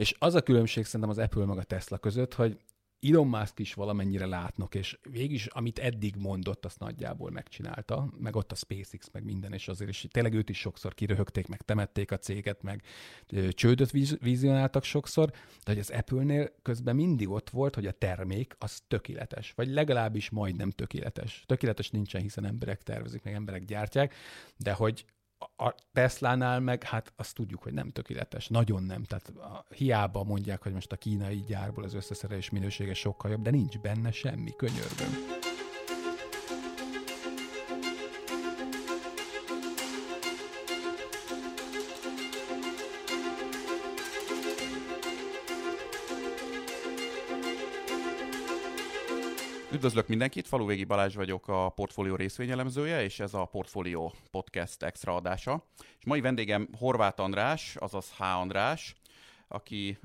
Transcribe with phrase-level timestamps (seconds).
[0.00, 2.58] És az a különbség szerintem az Apple meg a Tesla között, hogy
[3.00, 8.52] Elon Musk is valamennyire látnok, és végig amit eddig mondott, azt nagyjából megcsinálta, meg ott
[8.52, 12.18] a SpaceX, meg minden, és azért is tényleg őt is sokszor kiröhögték, meg temették a
[12.18, 12.82] céget, meg
[13.50, 13.90] csődöt
[14.20, 15.30] vizionáltak sokszor,
[15.64, 20.30] de hogy az Apple-nél közben mindig ott volt, hogy a termék az tökéletes, vagy legalábbis
[20.30, 21.42] majdnem tökéletes.
[21.46, 24.14] Tökéletes nincsen, hiszen emberek tervezik, meg emberek gyártják,
[24.56, 25.04] de hogy
[25.56, 29.04] a Teslánál meg, hát azt tudjuk, hogy nem tökéletes, nagyon nem.
[29.04, 33.50] Tehát a, hiába mondják, hogy most a kínai gyárból az összeszerelés minősége sokkal jobb, de
[33.50, 35.49] nincs benne semmi, könyörgöm.
[49.72, 55.66] Üdvözlök mindenkit, Faluvégi Balázs vagyok, a Portfolio részvényelemzője, és ez a Portfolio Podcast extra adása.
[55.98, 58.22] És mai vendégem Horváth András, azaz H.
[58.22, 58.94] András,
[59.48, 59.98] aki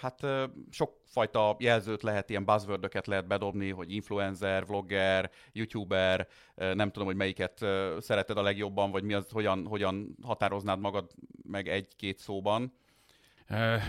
[0.00, 0.26] hát
[0.70, 7.64] sokfajta jelzőt lehet, ilyen buzzword lehet bedobni, hogy influencer, vlogger, youtuber, nem tudom, hogy melyiket
[7.98, 11.10] szereted a legjobban, vagy mi az, hogyan, hogyan határoznád magad
[11.42, 12.72] meg egy-két szóban.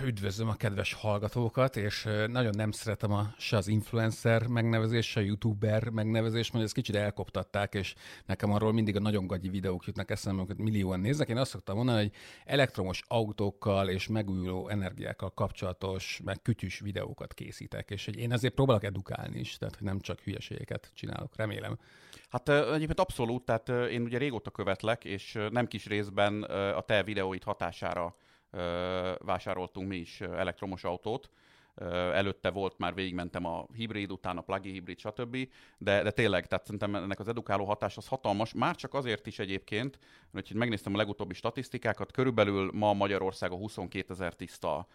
[0.04, 5.24] Üdvözlöm a kedves hallgatókat, és nagyon nem szeretem a, se az influencer megnevezés, se a
[5.24, 10.12] youtuber megnevezés, mert ezt kicsit elkoptatták, és nekem arról mindig a nagyon gagyi videók jutnak
[10.12, 11.30] eszembe, amiket millióan néznek.
[11.30, 12.12] Én azt szoktam mondani, hogy
[12.46, 18.84] elektromos autókkal és megújuló energiákkal kapcsolatos, meg kütyűs videókat készítek, és hogy én azért próbálok
[18.84, 21.78] edukálni is, tehát hogy nem csak hülyeségeket csinálok, remélem.
[22.30, 27.44] Hát egyébként abszolút, tehát én ugye régóta követlek, és nem kis részben a te videóid
[27.44, 28.16] hatására
[29.18, 31.30] vásároltunk mi is elektromos autót,
[32.14, 35.38] előtte volt, már végigmentem a hibrid, utána plug-in hibrid, stb.
[35.78, 39.40] De, de tényleg, tehát szerintem ennek az edukáló hatás az hatalmas, már csak azért is
[39.40, 40.00] egyébként,
[40.32, 44.88] hogy megnéztem a legutóbbi statisztikákat, körülbelül ma Magyarországon 22 ezer tiszta,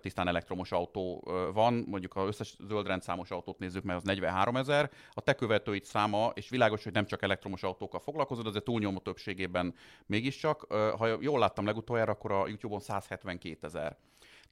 [0.00, 5.20] tisztán elektromos autó van, mondjuk ha összes zöldrendszámos autót nézzük, mert az 43 ezer, a
[5.20, 9.74] te követőid száma, és világos, hogy nem csak elektromos autókkal foglalkozod, azért túlnyomó többségében
[10.06, 10.72] mégiscsak.
[10.72, 13.96] Ha jól láttam legutoljára, akkor a YouTube-on 172 ezer.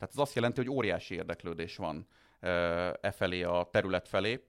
[0.01, 2.07] Tehát ez azt jelenti, hogy óriási érdeklődés van
[3.01, 4.45] e felé a terület felé,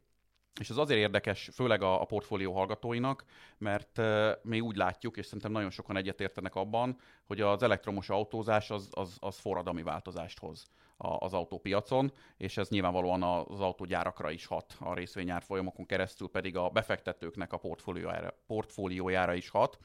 [0.60, 3.24] és ez azért érdekes, főleg a, a portfólió hallgatóinak,
[3.58, 8.70] mert uh, mi úgy látjuk, és szerintem nagyon sokan egyetértenek abban, hogy az elektromos autózás
[8.72, 14.46] az, az, az forradalmi változást hoz a, az autópiacon, és ez nyilvánvalóan az autógyárakra is
[14.46, 19.78] hat, a részvényár folyamokon keresztül pedig a befektetőknek a portfóliójára, portfóliójára is hat.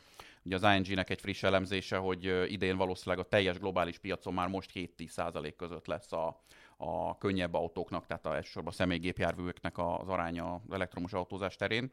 [0.47, 4.71] Ugye az ING-nek egy friss elemzése, hogy idén valószínűleg a teljes globális piacon már most
[4.75, 6.43] 7-10 között lesz a,
[6.77, 11.93] a könnyebb autóknak, tehát a, elsősorban a személygépjárműveknek az aránya az elektromos autózás terén.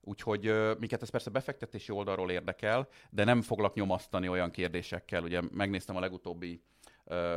[0.00, 5.22] Úgyhogy minket ez persze befektetési oldalról érdekel, de nem foglak nyomasztani olyan kérdésekkel.
[5.22, 6.62] Ugye megnéztem a legutóbbi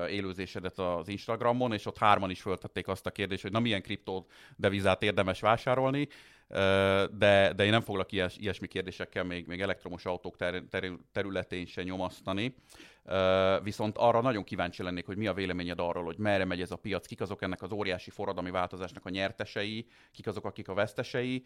[0.09, 5.03] élőzésedet az Instagramon, és ott hárman is föltették azt a kérdést, hogy na milyen kriptodevizát
[5.03, 6.07] érdemes vásárolni,
[7.18, 11.66] de, de én nem foglak ilyes, ilyesmi kérdésekkel még, még elektromos autók ter, ter, területén
[11.66, 12.56] se nyomasztani.
[13.64, 16.76] Viszont arra nagyon kíváncsi lennék, hogy mi a véleményed arról, hogy merre megy ez a
[16.76, 21.46] piac, kik azok ennek az óriási forradalmi változásnak a nyertesei, kik azok, akik a vesztesei,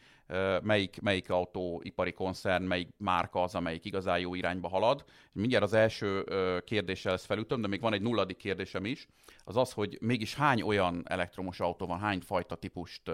[0.62, 5.04] melyik, melyik autóipari koncern, melyik márka az, amelyik igazán jó irányba halad.
[5.32, 6.24] Mindjárt az első
[6.66, 9.08] kérdéssel ezt felütöm, de még van egy nulladik kérdésem is,
[9.44, 13.12] az az, hogy mégis hány olyan elektromos autó van, hány fajta típust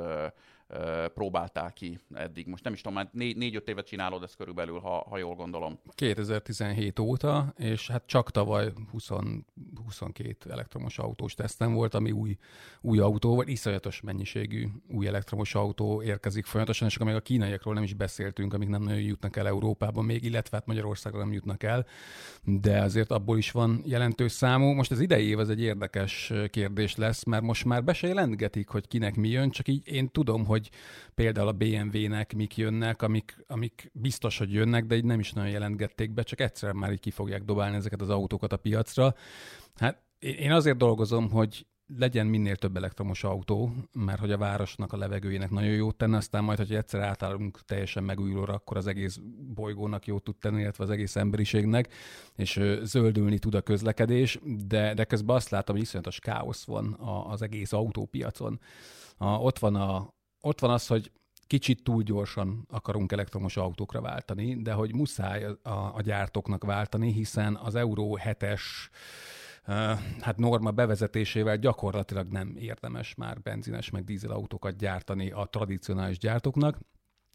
[1.13, 2.47] próbáltál ki eddig?
[2.47, 5.79] Most nem is tudom, már négy-öt évet csinálod ezt körülbelül, ha, ha jól gondolom.
[5.95, 9.09] 2017 óta, és hát csak tavaly 20,
[9.85, 12.37] 22 elektromos autós tesztem volt, ami új,
[12.81, 17.73] új autó, vagy iszonyatos mennyiségű új elektromos autó érkezik folyamatosan, és akkor még a kínaiakról
[17.73, 21.63] nem is beszéltünk, amik nem nagyon jutnak el Európában még, illetve hát Magyarországra nem jutnak
[21.63, 21.85] el,
[22.43, 24.73] de azért abból is van jelentős számú.
[24.73, 28.67] Most az idei év az egy érdekes kérdés lesz, mert most már be se jelentgetik,
[28.67, 30.69] hogy kinek mi jön, csak így én tudom, hogy hogy
[31.15, 35.51] például a BMW-nek mik jönnek, amik, amik biztos, hogy jönnek, de így nem is nagyon
[35.51, 39.15] jelentgették be, csak egyszer már így ki fogják dobálni ezeket az autókat a piacra.
[39.75, 41.65] Hát én azért dolgozom, hogy
[41.97, 46.43] legyen minél több elektromos autó, mert hogy a városnak a levegőjének nagyon jót tenne, aztán
[46.43, 49.19] majd, hogy egyszer átállunk teljesen megújulóra, akkor az egész
[49.53, 51.93] bolygónak jót tud tenni, illetve az egész emberiségnek,
[52.35, 56.93] és zöldülni tud a közlekedés, de, de közben azt látom, hogy iszonyatos káosz van
[57.29, 58.59] az egész autópiacon.
[59.17, 61.11] A, ott van a, ott van az, hogy
[61.47, 67.55] kicsit túl gyorsan akarunk elektromos autókra váltani, de hogy muszáj a, a gyártóknak váltani, hiszen
[67.55, 68.61] az Euró 7-es
[70.19, 76.77] hát norma bevezetésével gyakorlatilag nem érdemes már benzines meg dízelautókat gyártani a tradicionális gyártóknak.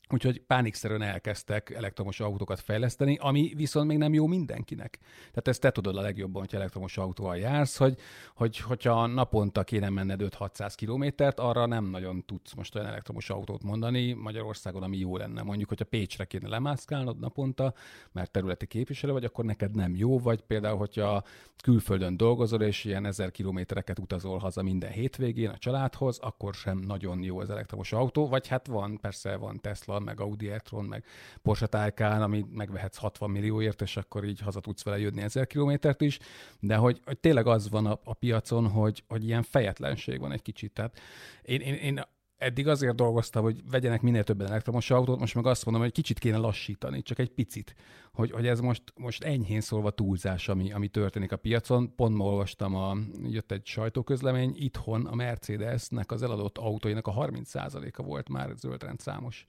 [0.08, 4.98] Úgyhogy pánikszerűen elkezdtek elektromos autókat fejleszteni, ami viszont még nem jó mindenkinek.
[5.28, 7.96] Tehát ezt te tudod a legjobban, hogy elektromos autóval jársz, hogy,
[8.34, 13.62] hogy hogyha naponta kéne menned 5-600 kilométert, arra nem nagyon tudsz most olyan elektromos autót
[13.62, 15.42] mondani Magyarországon, ami jó lenne.
[15.42, 17.74] Mondjuk, hogyha Pécsre kéne lemászkálnod naponta,
[18.12, 21.22] mert területi képviselő vagy, akkor neked nem jó, vagy például, hogyha
[21.62, 27.22] külföldön dolgozol, és ilyen ezer kilométereket utazol haza minden hétvégén a családhoz, akkor sem nagyon
[27.22, 31.04] jó az elektromos autó, vagy hát van, persze van Tesla, meg Audi e-tron, meg
[31.42, 36.00] Porsche Taycan, ami megvehetsz 60 millióért, és akkor így haza tudsz vele jönni 1000 kilométert
[36.00, 36.18] is,
[36.60, 40.42] de hogy, hogy tényleg az van a, a piacon, hogy, hogy ilyen fejetlenség van egy
[40.42, 40.72] kicsit.
[40.72, 40.98] Tehát
[41.42, 42.00] én, én, én
[42.44, 46.18] eddig azért dolgoztam, hogy vegyenek minél többen elektromos autót, most meg azt mondom, hogy kicsit
[46.18, 47.74] kéne lassítani, csak egy picit,
[48.12, 51.94] hogy, hogy ez most, most enyhén szólva túlzás, ami, ami történik a piacon.
[51.94, 52.96] Pont ma olvastam, a,
[53.28, 59.46] jött egy sajtóközlemény, itthon a Mercedesnek az eladott autóinak a 30%-a volt már zöldrendszámos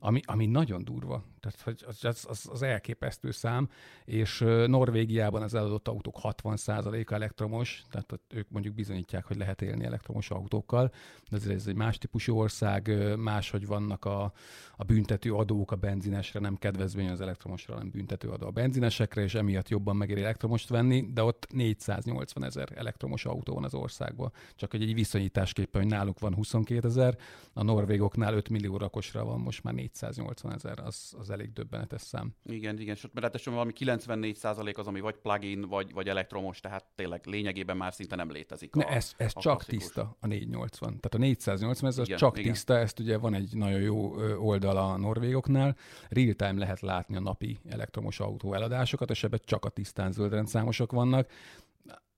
[0.00, 1.24] ami, ami nagyon durva.
[1.40, 3.68] Tehát hogy az, az, az, elképesztő szám,
[4.04, 10.30] és Norvégiában az eladott autók 60%-a elektromos, tehát ők mondjuk bizonyítják, hogy lehet élni elektromos
[10.30, 10.92] autókkal,
[11.30, 14.32] de ez, ez egy más típusú ország, máshogy vannak a,
[14.76, 19.34] a büntető adók a benzinesre, nem kedvezmény az elektromosra, hanem büntető adó a benzinesekre, és
[19.34, 24.32] emiatt jobban megéri elektromost venni, de ott 480 ezer elektromos autó van az országban.
[24.54, 27.16] Csak egy viszonyításképpen, hogy náluk van 22 ezer,
[27.52, 32.34] a norvégoknál 5 millió rakosra van most már 480 ezer, az, az elég döbbenetes szám.
[32.44, 37.26] Igen, igen, sőt, mert valami 94 az, ami vagy plug-in, vagy, vagy elektromos, tehát tényleg
[37.26, 38.76] lényegében már szinte nem létezik.
[38.76, 39.84] A, ne, ez, ez a csak klasszikus.
[39.84, 40.88] tiszta, a 480.
[40.88, 42.52] Tehát a 480 ez igen, az csak igen.
[42.52, 45.76] tiszta, ezt ugye van egy nagyon jó oldal a norvégoknál,
[46.08, 51.30] real-time lehet látni a napi elektromos autó eladásokat, és ebben csak a tisztán zöldrendszámosok vannak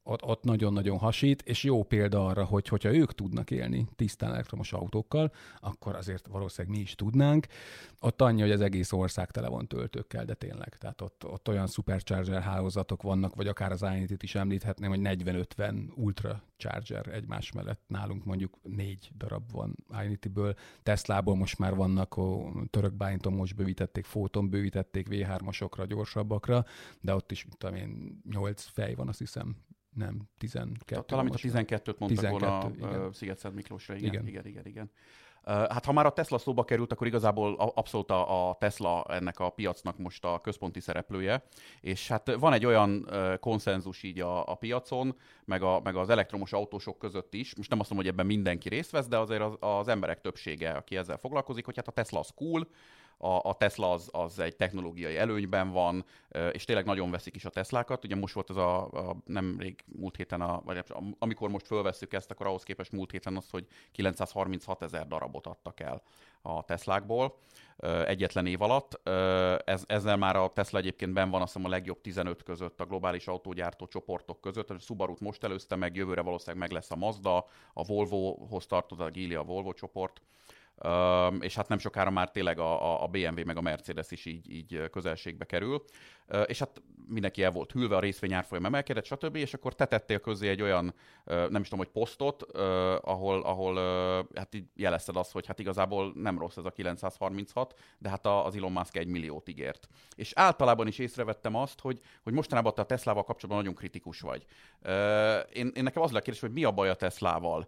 [0.02, 4.72] ott, ott nagyon-nagyon hasít, és jó példa arra, hogy hogyha ők tudnak élni tisztán elektromos
[4.72, 7.46] autókkal, akkor azért valószínűleg mi is tudnánk.
[8.00, 10.76] Ott annyi, hogy az egész ország tele van töltőkkel, de tényleg.
[10.78, 15.94] Tehát ott, ott olyan supercharger hálózatok vannak, vagy akár az ionity is említhetném, hogy 40-50
[15.94, 17.80] ultra charger egymás mellett.
[17.86, 20.54] Nálunk mondjuk négy darab van Ionity-ből.
[20.82, 26.64] Teslából most már vannak, a török Bájinton most bővítették, Fóton bővítették V3-asokra, gyorsabbakra,
[27.00, 29.56] de ott is, tudom én, 8 fej van, azt hiszem,
[29.94, 31.02] nem, 12.
[31.06, 33.94] Talán, a 12-t mondtak 12, volna Sziget Miklósra.
[33.94, 34.66] Igen, igen, igen, igen.
[34.66, 34.90] igen.
[35.44, 39.98] Hát ha már a Tesla szóba került, akkor igazából abszolút a Tesla ennek a piacnak
[39.98, 41.42] most a központi szereplője,
[41.80, 43.08] és hát van egy olyan
[43.40, 47.80] konszenzus így a, a piacon, meg, a, meg az elektromos autósok között is, most nem
[47.80, 51.16] azt mondom, hogy ebben mindenki részt vesz, de azért az, az emberek többsége, aki ezzel
[51.16, 52.68] foglalkozik, hogy hát a Tesla az cool,
[53.22, 56.04] a, a Tesla az, az egy technológiai előnyben van,
[56.52, 58.04] és tényleg nagyon veszik is a Teslákat.
[58.04, 60.84] Ugye most volt az a, a nemrég múlt héten, a, vagy
[61.18, 65.80] amikor most fölvesszük ezt, akkor ahhoz képest múlt héten az, hogy 936 ezer darabot adtak
[65.80, 66.02] el
[66.42, 67.38] a Teslákból
[68.04, 69.08] egyetlen év alatt.
[69.64, 72.86] Ez, ezzel már a Tesla egyébként ben van azt hiszem a legjobb 15 között a
[72.86, 74.70] globális autógyártó csoportok között.
[74.70, 79.10] A subaru most előzte meg, jövőre valószínűleg meg lesz a Mazda, a Volvo-hoz tartozik a
[79.10, 80.20] Geely, a Volvo csoport
[81.40, 84.90] és hát nem sokára már tényleg a, a BMW meg a Mercedes is így, így
[84.90, 85.84] közelségbe kerül
[86.46, 89.36] és hát mindenki el volt hűlve, a részvény árfolyam emelkedett, stb.
[89.36, 90.94] És akkor te tettél közé egy olyan,
[91.24, 92.42] nem is tudom, hogy posztot,
[93.02, 93.74] ahol, ahol
[94.34, 98.56] hát így jelezted azt, hogy hát igazából nem rossz ez a 936, de hát az
[98.56, 99.88] Elon Musk egy milliót ígért.
[100.16, 104.44] És általában is észrevettem azt, hogy, hogy mostanában te a Teslával kapcsolatban nagyon kritikus vagy.
[105.52, 107.66] Én, én nekem az a kérdés, hogy mi a baj a Teslával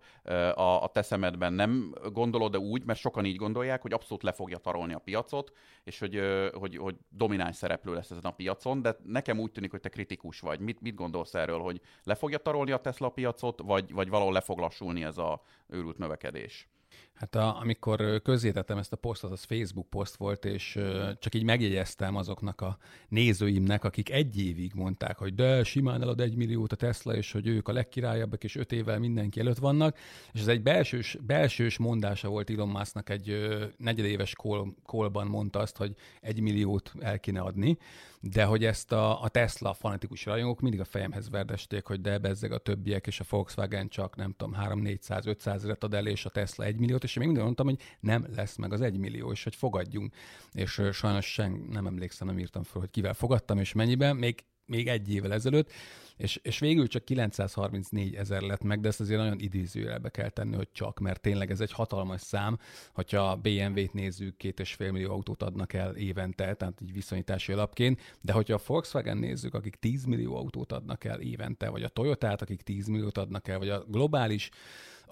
[0.54, 1.52] a, a te szemedben?
[1.52, 5.52] Nem gondolod-e úgy, mert sokan így gondolják, hogy abszolút le fogja tarolni a piacot,
[5.84, 6.20] és hogy,
[6.54, 9.88] hogy, hogy domináns szereplő lesz ezen a piacon, piacon, de nekem úgy tűnik, hogy te
[9.88, 10.60] kritikus vagy.
[10.60, 14.40] Mit, mit gondolsz erről, hogy le fogja tarolni a Tesla piacot, vagy, vagy valahol le
[14.40, 16.68] fog lassulni ez a őrült növekedés?
[17.14, 20.78] Hát a, amikor közzétettem ezt a posztot, az Facebook poszt volt, és
[21.18, 22.78] csak így megjegyeztem azoknak a
[23.08, 27.46] nézőimnek, akik egy évig mondták, hogy de simán elad egy milliót a Tesla, és hogy
[27.46, 29.98] ők a legkirályabbak, és öt évvel mindenki előtt vannak,
[30.32, 35.76] és ez egy belsős, belsős mondása volt Elon Musknak, egy negyedéves kol, kolban mondta azt,
[35.76, 37.78] hogy egy milliót el kéne adni,
[38.20, 42.52] de hogy ezt a, a Tesla fanatikus rajongók mindig a fejemhez verdesték, hogy de bezzeg
[42.52, 46.64] a többiek, és a Volkswagen csak nem tudom, 3-400-500 ezeret ad el, és a Tesla
[46.64, 49.54] egy milliót, és én mindig mondtam, hogy nem lesz meg az egy millió, és hogy
[49.54, 50.14] fogadjunk.
[50.52, 54.88] És sajnos sen nem emlékszem, nem írtam fel, hogy kivel fogadtam, és mennyiben, még még
[54.88, 55.70] egy évvel ezelőtt,
[56.16, 60.56] és, és végül csak 934 ezer lett meg, de ezt azért nagyon idézőjelbe kell tenni,
[60.56, 62.58] hogy csak, mert tényleg ez egy hatalmas szám,
[62.92, 67.52] hogyha a BMW-t nézzük, két és fél millió autót adnak el évente, tehát így viszonyítási
[67.52, 71.88] alapként, de hogyha a Volkswagen nézzük, akik 10 millió autót adnak el évente, vagy a
[71.88, 74.50] Toyota-t, akik 10 milliót adnak el, vagy a globális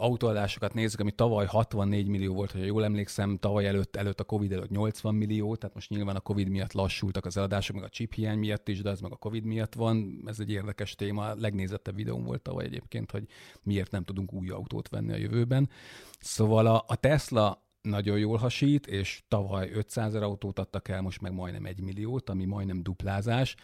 [0.01, 4.53] autóadásokat nézzük, ami tavaly 64 millió volt, hogyha jól emlékszem, tavaly előtt, előtt a Covid
[4.53, 8.15] előtt 80 millió, tehát most nyilván a Covid miatt lassultak az eladások, meg a chip
[8.15, 10.23] hiány miatt is, de ez meg a Covid miatt van.
[10.27, 11.27] Ez egy érdekes téma.
[11.27, 13.27] A legnézettebb videóm volt tavaly egyébként, hogy
[13.63, 15.71] miért nem tudunk új autót venni a jövőben.
[16.19, 21.21] Szóval a, a Tesla nagyon jól hasít, és tavaly 500 ezer autót adtak el, most
[21.21, 23.57] meg majdnem egy milliót, ami majdnem duplázás,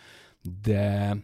[0.62, 1.16] de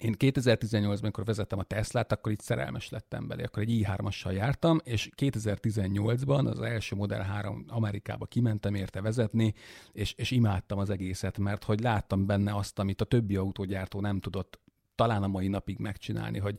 [0.00, 3.42] én 2018-ban, amikor vezettem a Teslát, akkor itt szerelmes lettem belé.
[3.42, 9.54] Akkor egy i3-assal jártam, és 2018-ban az első Model 3 Amerikába kimentem érte vezetni,
[9.92, 14.20] és, és imádtam az egészet, mert hogy láttam benne azt, amit a többi autógyártó nem
[14.20, 14.58] tudott
[14.98, 16.58] talán a mai napig megcsinálni, hogy,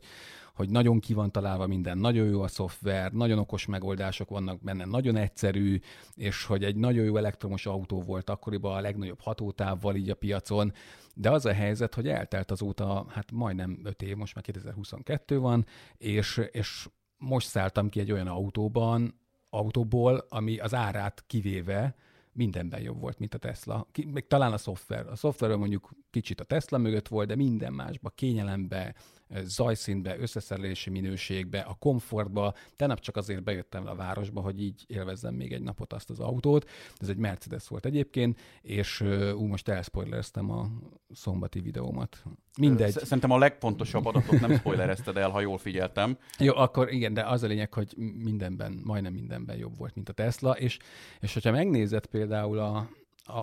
[0.54, 4.84] hogy nagyon ki van találva minden, nagyon jó a szoftver, nagyon okos megoldások vannak benne,
[4.84, 5.78] nagyon egyszerű,
[6.14, 10.72] és hogy egy nagyon jó elektromos autó volt akkoriban a legnagyobb hatótávval így a piacon,
[11.14, 15.66] de az a helyzet, hogy eltelt azóta, hát majdnem 5 év, most már 2022 van,
[15.96, 19.20] és, és most szálltam ki egy olyan autóban,
[19.50, 21.94] autóból, ami az árát kivéve
[22.32, 23.86] mindenben jobb volt, mint a Tesla.
[24.06, 25.06] Még talán a szoftver.
[25.06, 28.94] A szoftverről mondjuk kicsit a Tesla mögött volt, de minden másba, kényelembe,
[29.42, 32.54] zajszintbe, összeszerelési minőségbe, a komfortba.
[32.76, 36.68] Tegnap csak azért bejöttem a városba, hogy így élvezzem még egy napot azt az autót.
[36.98, 39.00] Ez egy Mercedes volt egyébként, és
[39.34, 40.68] ú, most elspoilereztem a
[41.12, 42.22] szombati videómat.
[42.58, 42.92] Mindegy.
[42.92, 46.18] Szerintem a legpontosabb adatot nem spoilerezted el, ha jól figyeltem.
[46.38, 50.12] Jó, akkor igen, de az a lényeg, hogy mindenben, majdnem mindenben jobb volt, mint a
[50.12, 50.78] Tesla, és,
[51.20, 52.88] és hogyha megnézed például a, a,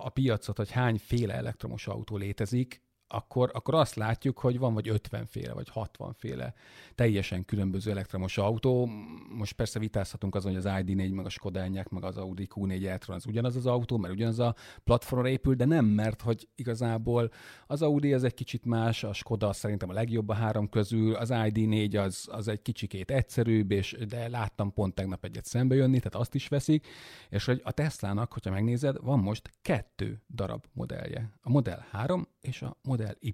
[0.05, 4.89] a piacot, hogy hány féle elektromos autó létezik, akkor, akkor azt látjuk, hogy van vagy
[4.89, 6.53] 50 féle, vagy 60 féle
[6.95, 8.89] teljesen különböző elektromos autó.
[9.29, 12.85] Most persze vitázhatunk azon, hogy az ID4, meg a Skoda Enyaq, meg az Audi Q4
[12.85, 17.31] e az ugyanaz az autó, mert ugyanaz a platformra épül, de nem, mert hogy igazából
[17.67, 21.29] az Audi az egy kicsit más, a Skoda szerintem a legjobb a három közül, az
[21.31, 26.15] ID4 az, az egy kicsikét egyszerűbb, és de láttam pont tegnap egyet szembe jönni, tehát
[26.15, 26.87] azt is veszik,
[27.29, 31.31] és hogy a Teslának, hogyha megnézed, van most kettő darab modellje.
[31.41, 33.33] A Model 3 és a Model Y.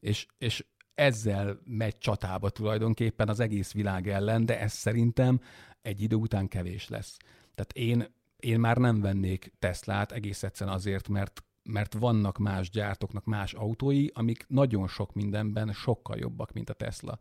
[0.00, 0.64] És, és
[0.94, 5.40] ezzel megy csatába tulajdonképpen az egész világ ellen, de ez szerintem
[5.82, 7.16] egy idő után kevés lesz.
[7.54, 13.24] Tehát én, én már nem vennék Teslát egész egyszerűen azért, mert mert vannak más gyártóknak
[13.24, 17.18] más autói, amik nagyon sok mindenben sokkal jobbak, mint a Tesla.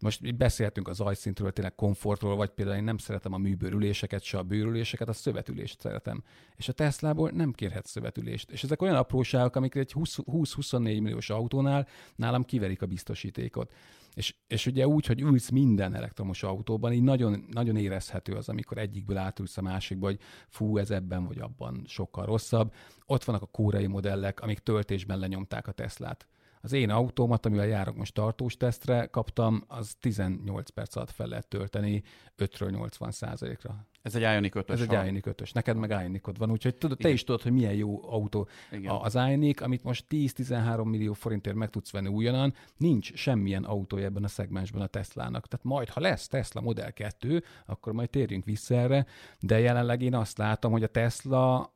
[0.00, 4.42] Most beszéltünk az zajszintről, tényleg komfortról, vagy például én nem szeretem a műbőrüléseket, se a
[4.42, 6.22] bőrüléseket, a szövetülést szeretem.
[6.56, 8.50] És a Teslából nem kérhet szövetülést.
[8.50, 11.86] És ezek olyan apróságok, amik egy 20-24 milliós autónál
[12.16, 13.72] nálam kiverik a biztosítékot.
[14.14, 18.78] És, és ugye úgy, hogy ülsz minden elektromos autóban, így nagyon, nagyon érezhető az, amikor
[18.78, 22.72] egyikből átülsz a másikba, hogy fú, ez ebben vagy abban sokkal rosszabb.
[23.06, 26.26] Ott vannak a kórai modellek, amik töltésben lenyomták a Teslát
[26.60, 31.48] az én autómat, amivel járok most tartós tesztre, kaptam, az 18 perc alatt fel lehet
[31.48, 32.02] tölteni
[32.38, 33.86] 5-ről 80 százalékra.
[34.02, 37.02] Ez egy Ioniq 5 Ez egy Ioniq 5 Neked meg ioniq van, úgyhogy tudod, te
[37.02, 37.16] Igen.
[37.16, 38.96] is tudod, hogy milyen jó autó Igen.
[39.00, 44.24] az Ioniq, amit most 10-13 millió forintért meg tudsz venni újonnan, nincs semmilyen autója ebben
[44.24, 45.48] a szegmensben a Teslának.
[45.48, 49.06] Tehát majd, ha lesz Tesla Model 2, akkor majd térjünk vissza erre,
[49.40, 51.72] de jelenleg én azt látom, hogy a Tesla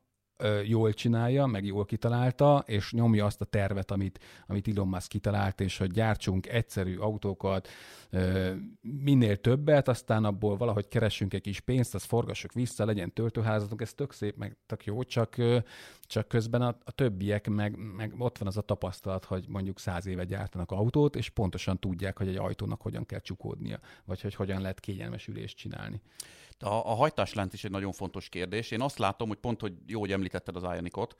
[0.63, 5.61] jól csinálja, meg jól kitalálta, és nyomja azt a tervet, amit, amit Elon Musk kitalált,
[5.61, 7.67] és hogy gyártsunk egyszerű autókat,
[8.81, 13.93] minél többet, aztán abból valahogy keressünk egy kis pénzt, azt forgassuk vissza, legyen töltőházatunk, ez
[13.93, 15.35] tök szép, meg tök jó, csak,
[16.01, 20.05] csak közben a, a többiek, meg, meg ott van az a tapasztalat, hogy mondjuk száz
[20.05, 24.61] éve gyártanak autót, és pontosan tudják, hogy egy ajtónak hogyan kell csukódnia, vagy hogy hogyan
[24.61, 26.01] lehet kényelmes ülést csinálni.
[26.59, 28.71] A, a hajtáslánc is egy nagyon fontos kérdés.
[28.71, 31.15] Én azt látom, hogy pont, hogy jó, hogy említetted az Ionicot,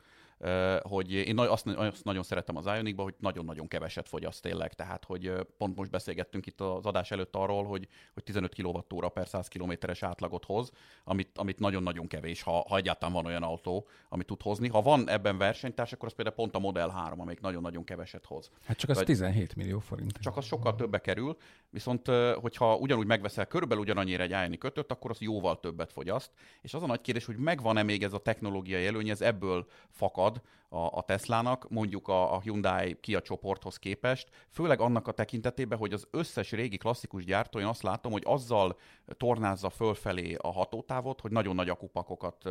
[0.82, 4.74] hogy én azt, azt nagyon szeretem az Ionicba, hogy nagyon-nagyon keveset fogyaszt tényleg.
[4.74, 9.28] Tehát, hogy pont most beszélgettünk itt az adás előtt arról, hogy, hogy 15 kWh per
[9.28, 10.72] 100 kilométeres átlagot hoz,
[11.04, 14.68] amit, amit nagyon-nagyon kevés, ha, ha egyáltalán van olyan autó, amit tud hozni.
[14.68, 18.52] Ha van ebben versenytárs, akkor az például pont a Model 3, amelyik nagyon-nagyon keveset hoz.
[18.66, 20.18] Hát csak az Vagy, 17 millió forint.
[20.22, 21.38] Csak az sokkal többe kerül,
[21.70, 22.08] viszont
[22.42, 26.32] hogyha ugyanúgy megveszel körülbelül ugyanannyira egy Ioniq 5 akkor az jóval többet fogyaszt.
[26.62, 30.33] És az a nagy kérdés, hogy megvan-e még ez a technológiai előny, ez ebből fakad,
[30.34, 35.78] fakad a, a Teslának, mondjuk a, a Hyundai Kia csoporthoz képest, főleg annak a tekintetében,
[35.78, 38.78] hogy az összes régi klasszikus gyártó, én azt látom, hogy azzal
[39.18, 42.50] tornázza fölfelé a hatótávot, hogy nagyon nagy akupakokat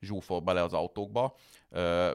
[0.00, 1.34] zsúfol bele az autókba.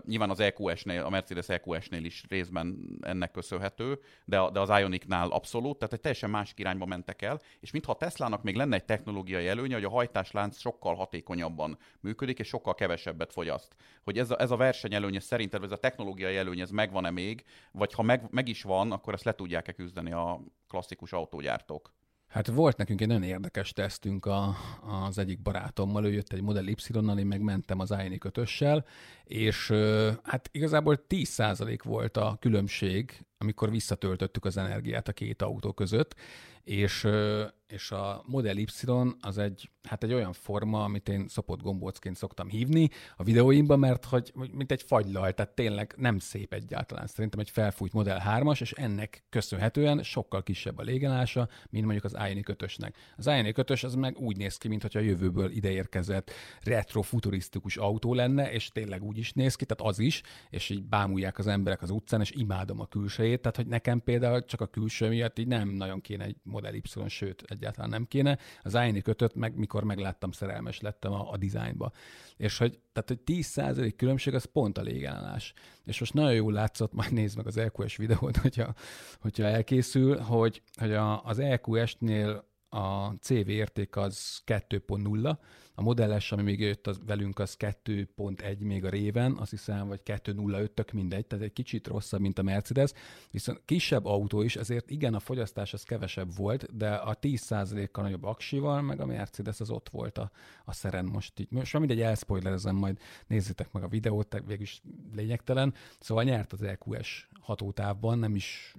[0.06, 5.78] Nyilván az EQS-nél, a Mercedes EQS-nél is részben ennek köszönhető, de, de az Ionicnál abszolút,
[5.78, 9.48] tehát egy teljesen másik irányba mentek el, és mintha a Teslának még lenne egy technológiai
[9.48, 13.76] előnye, hogy a hajtáslánc sokkal hatékonyabban működik, és sokkal kevesebbet fogyaszt.
[14.04, 17.94] Hogy ez a, ez a versenyelőnye szerinted, ez a technológiai előny, ez megvan-e még, vagy
[17.94, 21.96] ha meg, meg is van, akkor ezt le tudják-e küzdeni a klasszikus autógyártók?
[22.28, 24.56] Hát volt nekünk egy nagyon érdekes tesztünk a,
[25.08, 28.84] az egyik barátommal, ő jött egy Model Y-nal, én meg mentem az Ioniq 5
[29.24, 29.74] és
[30.24, 36.16] hát igazából 10% volt a különbség, amikor visszatöltöttük az energiát a két autó között,
[36.68, 37.08] és,
[37.68, 38.70] és a Model Y
[39.20, 44.06] az egy, hát egy olyan forma, amit én szopott gombócként szoktam hívni a videóimban, mert
[44.06, 47.08] hogy mint egy fagylal, tehát tényleg nem szép egyáltalán.
[47.08, 52.16] Szerintem egy felfújt Model 3-as, és ennek köszönhetően sokkal kisebb a légelása, mint mondjuk az
[52.28, 56.32] Ioniq 5 Az Ioniq 5 az meg úgy néz ki, mintha a jövőből ideérkezett
[56.62, 60.84] retro futurisztikus autó lenne, és tényleg úgy is néz ki, tehát az is, és így
[60.84, 64.66] bámulják az emberek az utcán, és imádom a külsejét, tehát hogy nekem például csak a
[64.66, 68.38] külső miatt így nem nagyon kéne egy Model Y, sőt, egyáltalán nem kéne.
[68.64, 71.92] Az Aini kötött meg, mikor megláttam, szerelmes lettem a, a dizájnba.
[72.38, 75.54] És hogy, tehát, hogy 10% különbség az pont a légállás.
[75.86, 78.74] És most nagyon jól látszott, majd nézd meg az EQS videót, hogyha,
[79.20, 85.38] hogyha elkészül, hogy, hogy a, az EQS-nél a CV érték az 2.0,
[85.80, 90.02] a modelles, ami még jött az, velünk, az 2.1 még a réven, azt hiszem, vagy
[90.06, 92.92] 2.05, tök mindegy, tehát egy kicsit rosszabb, mint a Mercedes,
[93.32, 98.24] viszont kisebb autó is, ezért igen, a fogyasztás az kevesebb volt, de a 10%-kal nagyobb
[98.24, 100.32] aksival, meg a Mercedes az ott volt a,
[100.66, 101.48] a szeren most így.
[101.50, 104.82] Most mindegy, elspoilerezem, majd nézzétek meg a videót, végülis
[105.16, 105.74] lényegtelen.
[106.00, 108.76] Szóval nyert az EQS hatótávban, nem is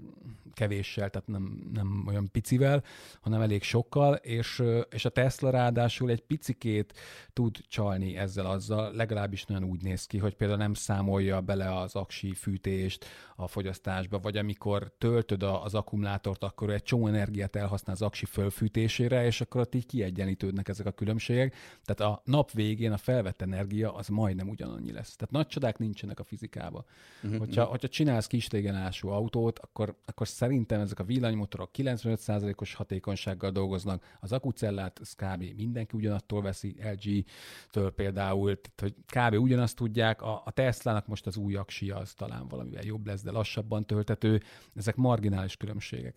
[0.52, 2.82] kevéssel, tehát nem, nem olyan picivel,
[3.20, 6.87] hanem elég sokkal, és, és a Tesla ráadásul egy picikét
[7.32, 11.94] tud csalni ezzel azzal, legalábbis nagyon úgy néz ki, hogy például nem számolja bele az
[11.94, 13.04] aksi fűtést
[13.36, 19.24] a fogyasztásba, vagy amikor töltöd az akkumulátort, akkor egy csomó energiát elhasznál az aksi fölfűtésére,
[19.24, 21.54] és akkor ott így kiegyenlítődnek ezek a különbségek.
[21.84, 25.16] Tehát a nap végén a felvett energia az majdnem ugyanannyi lesz.
[25.16, 26.84] Tehát nagy csodák nincsenek a fizikában.
[27.22, 27.38] Uh-huh.
[27.38, 34.16] Hogyha, hogyha csinálsz kis légenású autót, akkor, akkor szerintem ezek a villanymotorok 95%-os hatékonysággal dolgoznak,
[34.20, 35.44] az akucellát az kb.
[35.56, 39.42] mindenki ugyanattól veszi, LG-től például, tehát, hogy kb.
[39.42, 43.30] ugyanazt tudják, a, a Tesla-nak most az új aksia az talán valamivel jobb lesz, de
[43.30, 44.42] lassabban töltető,
[44.74, 46.14] ezek marginális különbségek.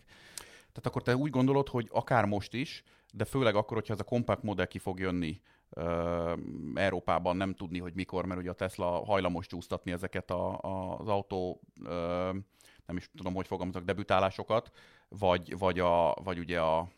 [0.56, 4.04] Tehát akkor te úgy gondolod, hogy akár most is, de főleg akkor, hogyha ez a
[4.04, 5.40] kompakt modell ki fog jönni
[5.70, 6.32] uh,
[6.74, 11.08] Európában, nem tudni, hogy mikor, mert ugye a Tesla hajlamos csúsztatni ezeket a, a, az
[11.08, 11.88] autó, uh,
[12.86, 14.70] nem is tudom, hogy fogalmazok, debütálásokat,
[15.08, 16.88] vagy, vagy, a, vagy ugye a,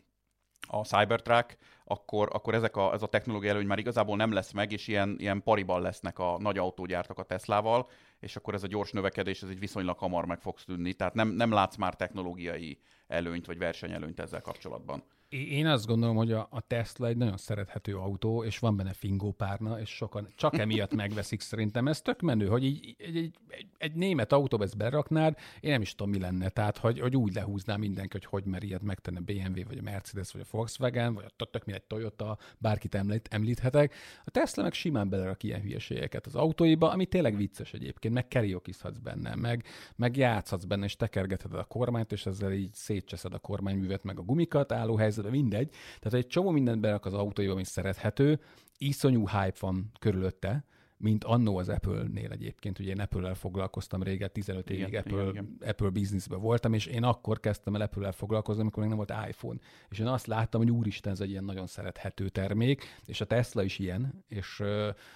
[0.67, 4.71] a Cybertruck, akkor, akkor ezek a, ez a technológia előny már igazából nem lesz meg,
[4.71, 7.87] és ilyen, ilyen pariban lesznek a nagy autógyártak a Teslával,
[8.19, 10.93] és akkor ez a gyors növekedés, ez egy viszonylag hamar meg fog szűnni.
[10.93, 15.03] Tehát nem, nem látsz már technológiai előnyt, vagy versenyelőnyt ezzel kapcsolatban.
[15.35, 19.79] Én azt gondolom, hogy a, a Tesla egy nagyon szerethető autó, és van benne fingópárna,
[19.79, 21.87] és sokan csak emiatt megveszik szerintem.
[21.87, 25.81] Ez tök menő, hogy így, egy, egy, egy, egy német autóba ezt beraknád, én nem
[25.81, 26.49] is tudom, mi lenne.
[26.49, 29.81] Tehát, hogy, hogy úgy lehúzná mindenki, hogy hogy mer ilyet megtenni a BMW, vagy a
[29.81, 33.93] Mercedes, vagy a Volkswagen, vagy a tök egy Toyota, bárkit említ, említhetek.
[34.25, 38.97] A Tesla meg simán belerak ilyen hülyeségeket az autóiba, ami tényleg vicces egyébként, meg keriokizhatsz
[38.97, 44.03] benne, meg, meg játszhatsz benne, és tekergetheted a kormányt, és ezzel így szétcseszed a kormányművet,
[44.03, 45.69] meg a gumikat álló helyzetbe, mindegy.
[45.99, 48.39] Tehát egy csomó mindent berak az autóiba, ami szerethető,
[48.77, 50.65] iszonyú hype van körülötte,
[50.97, 52.79] mint annó az Apple-nél egyébként.
[52.79, 55.57] Ugye én Apple-el foglalkoztam régen, 15 évig igen, Apple, igen, igen.
[55.69, 59.59] Apple businessben voltam, és én akkor kezdtem el Apple-el foglalkozni, amikor még nem volt iPhone.
[59.89, 63.63] És én azt láttam, hogy úristen, ez egy ilyen nagyon szerethető termék, és a Tesla
[63.63, 64.63] is ilyen, és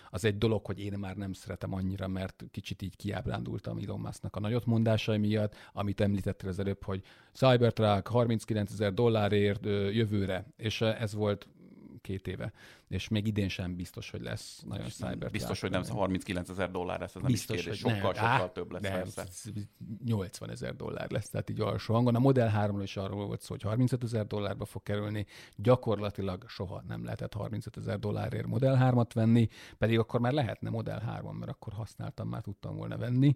[0.10, 4.36] az egy dolog, hogy én már nem szeretem annyira, mert kicsit így kiábrándultam Elon Musk-nak
[4.36, 10.82] a nagyot mondásai miatt, amit említettél az előbb, hogy Cybertruck 39 ezer dollárért jövőre, és
[10.82, 11.48] ez volt
[12.02, 12.54] két éve,
[12.88, 15.32] és még idén sem biztos, hogy lesz nagyon cyber.
[15.32, 17.80] Biztos, hogy nem 39 ezer dollár lesz, ez nem biztos, is kérdés.
[17.80, 19.24] Sokkal, nem, sokkal á, több lesz nem, persze.
[20.06, 22.16] 80 ezer dollár lesz, tehát így alsó hangon.
[22.16, 26.84] A Model 3 is arról volt szó, hogy 35 ezer dollárba fog kerülni, gyakorlatilag soha
[26.88, 31.52] nem lehetett 35 ezer dollárért Model 3-at venni, pedig akkor már lehetne Model 3, mert
[31.52, 33.36] akkor használtam, már tudtam volna venni,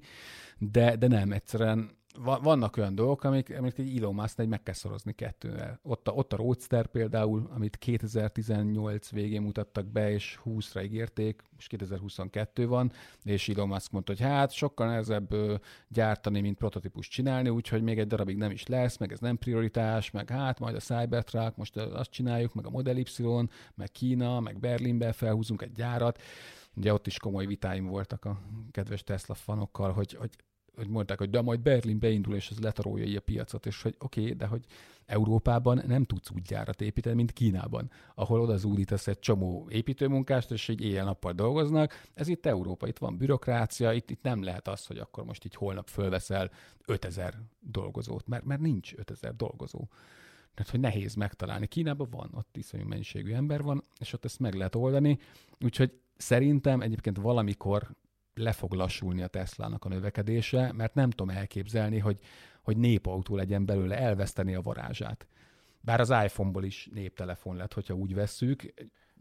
[0.57, 4.73] de, de nem, egyszerűen vannak olyan dolgok, amik, amik egy Elon musk egy meg kell
[4.73, 5.79] szorozni kettővel.
[5.83, 11.67] Ott a, ott a Roadster például, amit 2018 végén mutattak be, és 20-ra ígérték, és
[11.67, 12.91] 2022 van,
[13.23, 15.35] és Elon Musk mondta, hogy hát sokkal nehezebb
[15.87, 20.11] gyártani, mint prototípus csinálni, úgyhogy még egy darabig nem is lesz, meg ez nem prioritás,
[20.11, 23.07] meg hát majd a Cybertruck, most azt csináljuk, meg a Model Y,
[23.75, 26.21] meg Kína, meg Berlinbe felhúzunk egy gyárat.
[26.75, 30.29] Ugye ott is komoly vitáim voltak a kedves Tesla fanokkal, hogy, hogy
[30.75, 34.21] hogy mondták, hogy de majd Berlin beindul, és ez letarolja a piacot, és hogy oké,
[34.21, 34.65] okay, de hogy
[35.05, 40.67] Európában nem tudsz úgy gyárat építeni, mint Kínában, ahol oda zúdítasz egy csomó építőmunkást, és
[40.67, 41.93] így éjjel-nappal dolgoznak.
[42.13, 45.55] Ez itt Európa, itt van bürokrácia, itt, itt nem lehet az, hogy akkor most így
[45.55, 46.51] holnap fölveszel
[46.85, 49.87] 5000 dolgozót, mert, mert nincs 5000 dolgozó.
[50.53, 51.67] Tehát, hogy nehéz megtalálni.
[51.67, 55.19] Kínában van, ott iszonyú mennyiségű ember van, és ott ezt meg lehet oldani.
[55.59, 57.95] Úgyhogy szerintem egyébként valamikor
[58.33, 62.17] le fog lassulni a Teslának a növekedése, mert nem tudom elképzelni, hogy,
[62.61, 65.27] hogy népautó legyen belőle, elveszteni a varázsát.
[65.81, 68.73] Bár az iPhone-ból is néptelefon lett, hogyha úgy vesszük.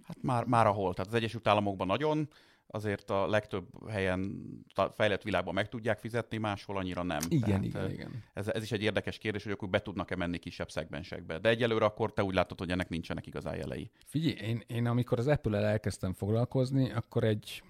[0.03, 0.95] Hát már, már ahol.
[0.95, 2.29] Tehát az Egyesült Államokban nagyon,
[2.67, 4.43] azért a legtöbb helyen
[4.75, 7.21] a fejlett világban meg tudják fizetni, máshol annyira nem.
[7.29, 8.25] Igen, Tehát igen, igen.
[8.35, 11.39] Ez, ez is egy érdekes kérdés, hogy akkor be tudnak-e menni kisebb szegmensekbe.
[11.39, 13.91] De egyelőre akkor te úgy látod, hogy ennek nincsenek igazán jelei.
[14.07, 17.63] Figyelj, én, én amikor az Apple-el elkezdtem foglalkozni, akkor egy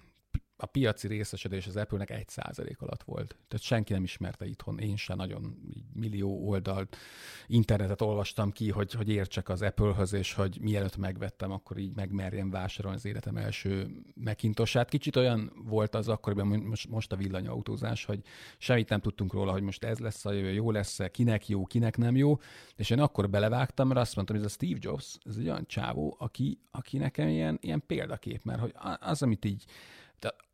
[0.63, 3.35] a piaci részesedés az Apple-nek egy százalék alatt volt.
[3.47, 5.55] Tehát senki nem ismerte itthon, én sem nagyon
[5.93, 6.97] millió oldalt,
[7.47, 12.49] internetet olvastam ki, hogy, hogy értsek az Apple-höz, és hogy mielőtt megvettem, akkor így megmerjem
[12.49, 14.89] vásárolni az életem első Macintosát.
[14.89, 18.21] Kicsit olyan volt az akkoriban, most, most a villanyautózás, hogy
[18.57, 21.97] semmit nem tudtunk róla, hogy most ez lesz a jövő, jó lesz-e, kinek jó, kinek
[21.97, 22.39] nem jó,
[22.75, 25.65] és én akkor belevágtam, mert azt mondtam, hogy ez a Steve Jobs, ez egy olyan
[25.67, 29.65] csávó, aki, aki nekem ilyen, ilyen példakép, mert hogy az, amit így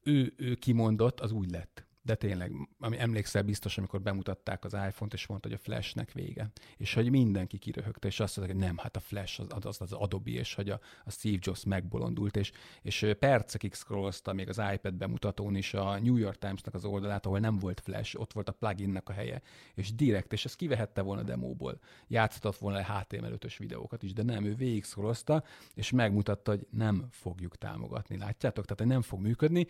[0.03, 1.88] ő, ő kimondott, az úgy lett.
[2.09, 6.51] De tényleg, ami emlékszel biztos, amikor bemutatták az iPhone-t, és mondta, hogy a Flashnek vége.
[6.77, 9.93] És hogy mindenki kiröhögte, és azt mondta, hogy nem, hát a Flash az az, az
[9.93, 14.93] Adobe, és hogy a, a Steve Jobs megbolondult, és, és percekig scrollozta még az iPad
[14.93, 18.51] bemutatón is a New York Times-nak az oldalát, ahol nem volt Flash, ott volt a
[18.51, 19.41] pluginnek a helye,
[19.73, 21.79] és direkt, és ezt kivehette volna demóból.
[22.07, 25.43] Játszhatott volna HTML5-ös videókat is, de nem, ő végig scrollozta,
[25.73, 28.17] és megmutatta, hogy nem fogjuk támogatni.
[28.17, 28.63] Látjátok?
[28.63, 29.67] Tehát, hogy nem fog működni.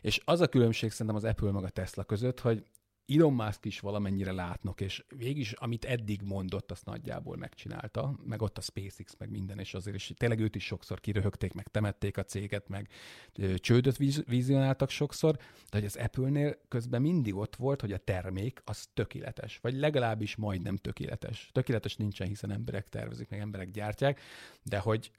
[0.00, 2.66] És az a különbség szerintem az Apple meg a Tesla között, hogy
[3.06, 8.58] Elon Musk is valamennyire látnok, és végig amit eddig mondott, azt nagyjából megcsinálta, meg ott
[8.58, 12.24] a SpaceX, meg minden, és azért is tényleg őt is sokszor kiröhögték, meg temették a
[12.24, 12.88] céget, meg
[13.56, 18.88] csődöt vizionáltak sokszor, de hogy az Apple-nél közben mindig ott volt, hogy a termék az
[18.94, 21.50] tökéletes, vagy legalábbis majdnem tökéletes.
[21.52, 24.20] Tökéletes nincsen, hiszen emberek tervezik, meg emberek gyártják,
[24.62, 25.10] de hogy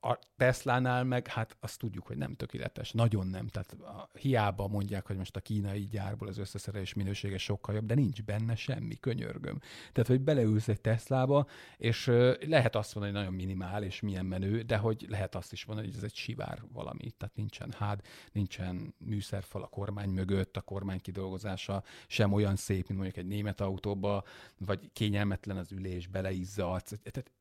[0.00, 2.92] a Teslánál meg, hát azt tudjuk, hogy nem tökéletes.
[2.92, 3.46] Nagyon nem.
[3.46, 7.94] Tehát a, hiába mondják, hogy most a kínai gyárból az összeszerelés minősége sokkal jobb, de
[7.94, 9.58] nincs benne semmi, könyörgöm.
[9.92, 12.06] Tehát, hogy beleülsz egy Teslába, és
[12.40, 15.88] lehet azt mondani, hogy nagyon minimál, és milyen menő, de hogy lehet azt is mondani,
[15.88, 17.10] hogy ez egy sivár valami.
[17.10, 18.00] Tehát nincsen hád,
[18.32, 23.60] nincsen műszerfal a kormány mögött, a kormány kidolgozása sem olyan szép, mint mondjuk egy német
[23.60, 24.24] autóba,
[24.58, 27.00] vagy kényelmetlen az ülés, beleizzadt.
[27.02, 27.32] Tehát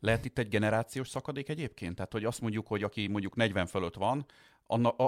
[0.00, 1.94] lehet itt egy generációs szakadék egyébként?
[1.94, 4.26] Tehát, hogy azt mondjuk, hogy aki mondjuk 40 fölött van,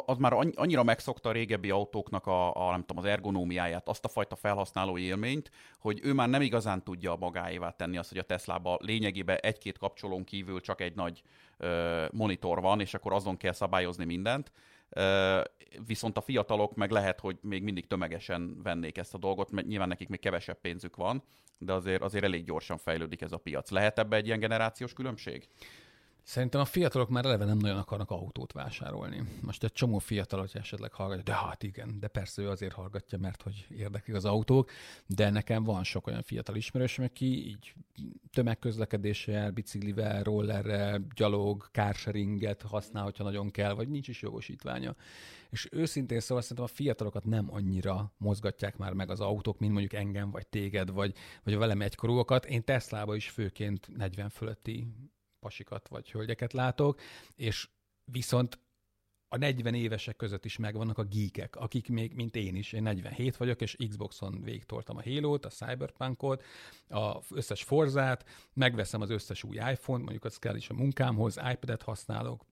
[0.07, 4.09] az már annyira megszokta a régebbi autóknak a, a, nem tudom, az ergonómiáját, azt a
[4.09, 8.79] fajta felhasználó élményt, hogy ő már nem igazán tudja magáévá tenni azt, hogy a Teslába
[8.81, 11.23] lényegében egy-két kapcsolón kívül csak egy nagy
[11.59, 14.53] ö, monitor van, és akkor azon kell szabályozni mindent.
[15.87, 19.89] Viszont a fiatalok meg lehet, hogy még mindig tömegesen vennék ezt a dolgot, mert nyilván
[19.89, 21.23] nekik még kevesebb pénzük van,
[21.59, 23.71] de azért, azért elég gyorsan fejlődik ez a piac.
[23.71, 25.49] Lehet ebbe egy ilyen generációs különbség?
[26.23, 29.23] Szerintem a fiatalok már eleve nem nagyon akarnak autót vásárolni.
[29.41, 33.19] Most egy csomó fiatal, hogy esetleg hallgatja, de hát igen, de persze ő azért hallgatja,
[33.19, 34.71] mert hogy érdeklik az autók,
[35.07, 37.75] de nekem van sok olyan fiatal ismerősöm, aki így
[38.35, 44.97] tömegközlekedéssel, biciklivel, rollerrel, gyalog, carsharinget használ, hogyha nagyon kell, vagy nincs is jogosítványa.
[45.51, 49.93] És őszintén szóval szerintem a fiatalokat nem annyira mozgatják már meg az autók, mint mondjuk
[49.93, 52.47] engem, vagy téged, vagy, vagy a velem egykorúakat.
[52.47, 54.87] Én Teslába is főként 40 fölötti
[55.41, 57.01] pasikat vagy hölgyeket látok,
[57.37, 57.69] és
[58.05, 58.59] viszont
[59.35, 63.37] a 40 évesek között is megvannak a geekek, akik még, mint én is, én 47
[63.37, 66.43] vagyok, és Xboxon végtoltam a Halo-t, a Cyberpunk-ot,
[66.89, 71.83] az összes Forzát, megveszem az összes új iPhone-t, mondjuk az kell is a munkámhoz, iPad-et
[71.83, 72.45] használok,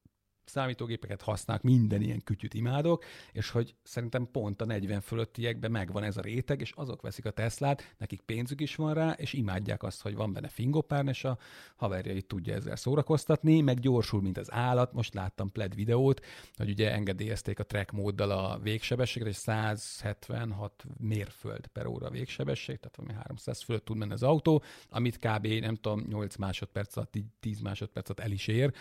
[0.45, 6.17] számítógépeket használnak, minden ilyen kütyüt imádok, és hogy szerintem pont a 40 fölöttiekben megvan ez
[6.17, 10.03] a réteg, és azok veszik a Teslát, nekik pénzük is van rá, és imádják azt,
[10.03, 11.39] hogy van benne fingopárn, és a
[11.77, 14.93] haverjait tudja ezzel szórakoztatni, meg gyorsul, mint az állat.
[14.93, 16.25] Most láttam pled videót,
[16.57, 22.97] hogy ugye engedélyezték a track móddal a végsebességet, egy 176 mérföld per óra végsebesség, tehát
[22.97, 25.47] valami 300 fölött tud menni az autó, amit kb.
[25.47, 28.73] nem tudom, 8 másodperc alatt, 10 másodperc alatt el is ér,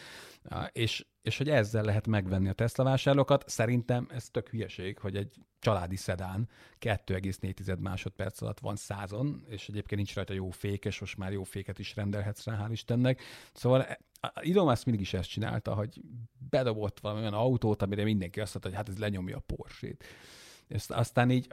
[0.72, 3.50] és és hogy ezzel lehet megvenni a Tesla vásárlókat.
[3.50, 9.96] Szerintem ez tök hülyeség, hogy egy családi szedán 2,4 másodperc alatt van százon, és egyébként
[9.96, 13.22] nincs rajta jó fék, és most már jó féket is rendelhetsz rá, hál' Istennek.
[13.54, 14.00] Szóval e,
[14.34, 16.02] Elon Musk mindig is ezt csinálta, hogy
[16.50, 20.04] bedobott valami olyan autót, amire mindenki azt mondta, hogy hát ez lenyomja a Porsét.
[20.68, 21.48] És aztán így,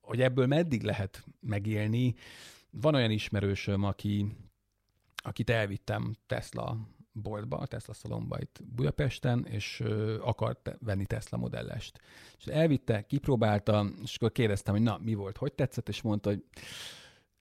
[0.00, 2.14] hogy ebből meddig lehet megélni,
[2.70, 4.36] van olyan ismerősöm, aki,
[5.16, 6.76] akit elvittem Tesla
[7.12, 9.82] boltba, a Tesla szalomba itt Budapesten, és
[10.20, 12.00] akart venni Tesla modellest.
[12.38, 16.44] És elvitte, kipróbálta, és akkor kérdeztem, hogy na, mi volt, hogy tetszett, és mondta, hogy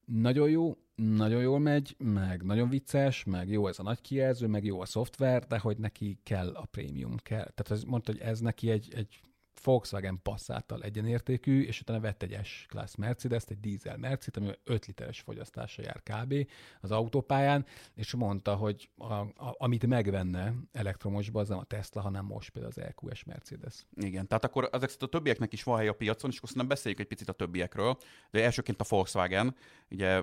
[0.06, 4.66] nagyon jó, nagyon jól megy, meg nagyon vicces, meg jó ez a nagy kijelző, meg
[4.66, 7.50] jó a szoftver, de hogy neki kell a prémium, kell.
[7.56, 9.22] Tehát ez, mondta, hogy ez neki egy, egy
[9.64, 15.20] Volkswagen Passattal egyenértékű, és utána vett egy S-Class mercedes egy dízel Mercedes, ami 5 literes
[15.20, 16.48] fogyasztása jár kb.
[16.82, 22.26] az autópályán, és mondta, hogy a, a, amit megvenne elektromosba, az nem a Tesla, hanem
[22.26, 23.86] most például az EQS Mercedes.
[23.96, 27.00] Igen, tehát akkor ezek a többieknek is van hely a piacon, és akkor szerintem beszéljük
[27.00, 27.98] egy picit a többiekről.
[28.32, 29.56] De elsőként a Volkswagen,
[29.90, 30.16] ugye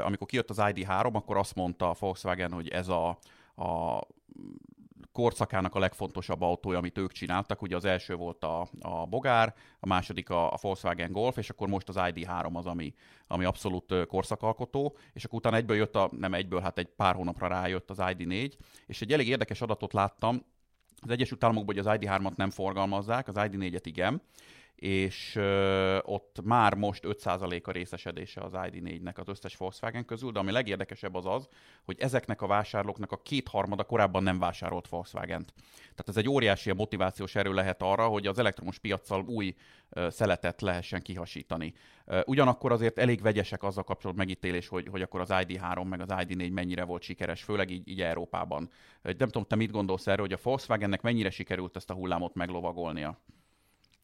[0.00, 3.18] amikor kijött az ID3, akkor azt mondta a Volkswagen, hogy ez a,
[3.54, 4.00] a
[5.12, 7.62] korszakának a legfontosabb autója, amit ők csináltak.
[7.62, 11.68] Ugye az első volt a, a Bogár, a második a, a Volkswagen Golf, és akkor
[11.68, 12.94] most az ID3 az, ami,
[13.26, 17.46] ami abszolút korszakalkotó, és akkor utána egyből jött, a, nem egyből, hát egy pár hónapra
[17.46, 18.52] rájött az ID4,
[18.86, 20.42] és egy elég érdekes adatot láttam,
[21.02, 24.22] az Egyesült Államokban, hogy az ID3-at nem forgalmazzák, az ID4-et igen,
[24.80, 30.38] és ö, ott már most 5% a részesedése az ID4-nek az összes Volkswagen közül, de
[30.38, 31.48] ami legérdekesebb az az,
[31.84, 35.52] hogy ezeknek a vásárlóknak a kétharmada korábban nem vásárolt Volkswagen-t.
[35.80, 39.54] Tehát ez egy óriási motivációs erő lehet arra, hogy az elektromos piaccal új
[39.88, 41.74] ö, szeletet lehessen kihasítani.
[42.04, 46.08] Ö, ugyanakkor azért elég vegyesek azzal kapcsolatban megítélés, hogy, hogy akkor az ID3 meg az
[46.10, 48.70] ID4 mennyire volt sikeres, főleg így, így Európában.
[49.02, 53.18] Nem tudom, te mit gondolsz erről, hogy a Volkswagennek mennyire sikerült ezt a hullámot meglovagolnia?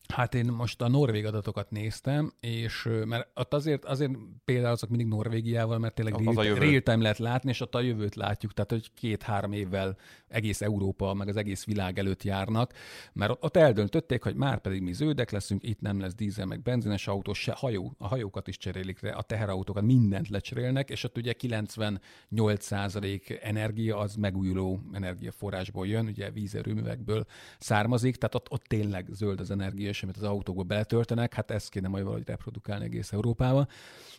[0.08, 4.12] Hát én most a norvég adatokat néztem, és mert ott azért, azért
[4.44, 8.14] például azok mindig Norvégiával, mert tényleg real, real time lehet látni, és ott a jövőt
[8.14, 9.96] látjuk, tehát hogy két-három évvel
[10.28, 12.72] egész Európa, meg az egész világ előtt járnak,
[13.12, 17.06] mert ott eldöntötték, hogy már pedig mi zöldek leszünk, itt nem lesz dízel, meg benzines
[17.06, 23.42] autó, se hajó, a hajókat is cserélik, a teherautókat, mindent lecserélnek, és ott ugye 98%
[23.42, 27.26] energia az megújuló energiaforrásból jön, ugye vízerőművekből
[27.58, 31.68] származik, tehát ott, ott tényleg zöld az energia, és amit az autókba beletöltenek, hát ezt
[31.68, 33.66] kéne majd valahogy reprodukálni egész Európába.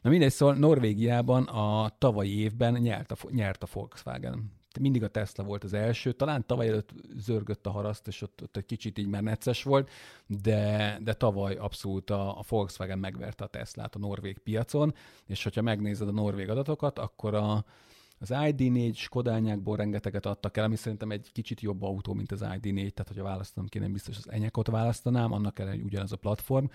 [0.02, 5.44] Na mindegy, szóval Norvégiában a tavalyi évben nyert a, nyert a Volkswagen mindig a Tesla
[5.44, 9.08] volt az első, talán tavaly előtt zörgött a haraszt, és ott, ott egy kicsit így
[9.08, 9.90] már necces volt,
[10.26, 14.94] de, de tavaly abszolút a, a Volkswagen megverte a Teslát a norvég piacon,
[15.26, 17.66] és hogyha megnézed a norvég adatokat, akkor a,
[18.20, 22.74] az ID4 Skodányákból rengeteget adtak el, ami szerintem egy kicsit jobb autó, mint az ID4,
[22.74, 26.66] tehát hogyha választanom kéne, biztos az Enyekot választanám, annak ellenére ugyanaz a platform.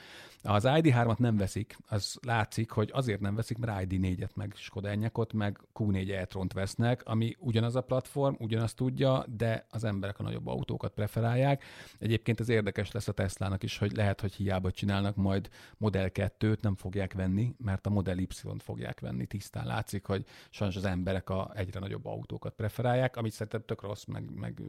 [0.43, 5.33] Az ID3-at nem veszik, az látszik, hogy azért nem veszik, mert ID4-et, meg Skoda Enyekot,
[5.33, 10.47] meg Q4 e-tront vesznek, ami ugyanaz a platform, ugyanazt tudja, de az emberek a nagyobb
[10.47, 11.65] autókat preferálják.
[11.99, 16.61] Egyébként ez érdekes lesz a Teslának is, hogy lehet, hogy hiába csinálnak majd Model 2-t,
[16.61, 19.27] nem fogják venni, mert a Model Y-t fogják venni.
[19.27, 24.05] Tisztán látszik, hogy sajnos az emberek a egyre nagyobb autókat preferálják, amit szerintem tök rossz,
[24.05, 24.63] meg, meg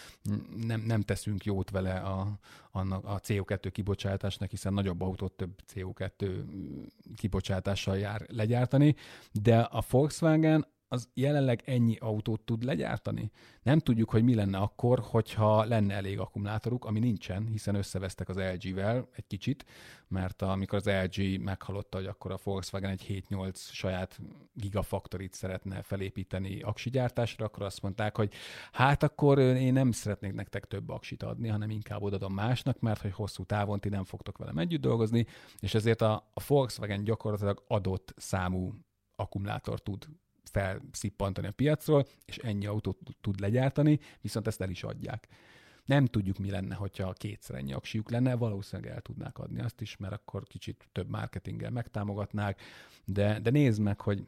[0.66, 2.38] nem, nem teszünk jót vele a,
[2.70, 6.44] annak a CO2 kibocsátásnak, hiszen nagyobb autót több CO2
[7.16, 8.94] kibocsátással jár legyártani,
[9.32, 13.30] de a Volkswagen az jelenleg ennyi autót tud legyártani?
[13.62, 18.36] Nem tudjuk, hogy mi lenne akkor, hogyha lenne elég akkumulátoruk, ami nincsen, hiszen összevesztek az
[18.36, 19.64] LG-vel egy kicsit,
[20.08, 24.20] mert amikor az LG meghalotta, hogy akkor a Volkswagen egy 7-8 saját
[24.52, 28.32] gigafaktorit szeretne felépíteni aksi gyártásra, akkor azt mondták, hogy
[28.72, 33.12] hát akkor én nem szeretnék nektek több aksit adni, hanem inkább odadom másnak, mert hogy
[33.12, 35.26] hosszú távon ti nem fogtok velem együtt dolgozni,
[35.58, 38.74] és ezért a, a Volkswagen gyakorlatilag adott számú
[39.16, 40.06] akkumulátor tud
[40.48, 45.28] felszippantani a piacról, és ennyi autót tud legyártani, viszont ezt el is adják.
[45.84, 49.96] Nem tudjuk, mi lenne, hogyha kétszer ennyi aksiuk lenne, valószínűleg el tudnák adni azt is,
[49.96, 52.60] mert akkor kicsit több marketinggel megtámogatnák,
[53.04, 54.26] de, de nézd meg, hogy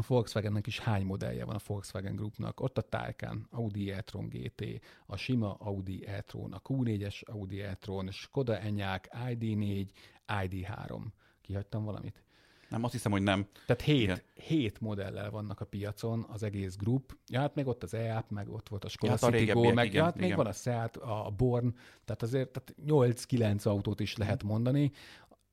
[0.00, 2.60] a Volkswagennek is hány modellje van a Volkswagen Groupnak.
[2.60, 8.58] Ott a Taycan, Audi e-tron GT, a sima Audi e-tron, a Q4-es Audi e-tron, Skoda
[8.58, 9.88] Enyaq, ID4,
[10.26, 11.02] ID3.
[11.40, 12.22] Kihagytam valamit?
[12.70, 13.46] Nem, azt hiszem, hogy nem.
[13.66, 14.20] Tehát hét, Igen.
[14.34, 17.16] hét modellel vannak a piacon az egész grup.
[17.26, 19.96] Ja, hát még ott az EAP, meg ott volt a Skoda ja, Citigo, meg igen,
[19.96, 20.28] ja, hát igen.
[20.28, 24.92] még van a Seat, a Born, tehát azért tehát 8-9 autót is lehet mondani.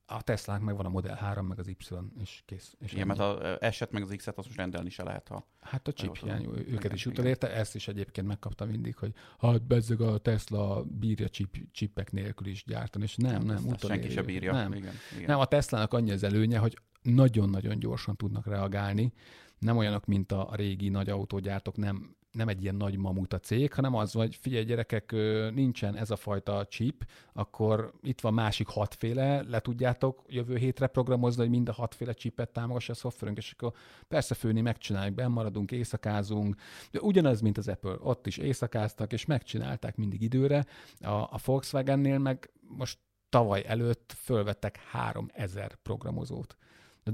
[0.10, 1.76] A Tesla meg van a Model 3, meg az Y,
[2.20, 2.76] és kész.
[2.80, 5.48] És Igen, mert az eset meg az X-et azt most rendelni se lehet, ha...
[5.60, 10.02] Hát a chip hiány, őket is utolérte, ezt is egyébként megkaptam mindig, hogy hát bezzeg
[10.02, 14.52] a Tesla bírja chip, chipek nélkül is gyártani, és nem, nem, nem Senki se bírja.
[14.52, 14.74] Nem.
[14.74, 15.26] Igen, igen.
[15.26, 16.78] nem, a Teslának annyi az előnye, hogy
[17.14, 19.14] nagyon-nagyon gyorsan tudnak reagálni.
[19.60, 23.74] Nem olyanok, mint a régi nagy autógyártók, nem, nem egy ilyen nagy mamut a cég,
[23.74, 25.12] hanem az, hogy figyelj gyerekek,
[25.54, 31.42] nincsen ez a fajta chip, akkor itt van másik hatféle, le tudjátok jövő hétre programozni,
[31.42, 33.74] hogy mind a hatféle chipet támogassa a szoftverünk, és akkor
[34.08, 36.56] persze főni megcsináljuk, bemaradunk, éjszakázunk,
[36.92, 40.66] de ugyanaz, mint az Apple, ott is éjszakáztak, és megcsinálták mindig időre.
[41.00, 42.98] A, a Volkswagennél meg most
[43.30, 46.58] tavaly előtt fölvettek 3000 programozót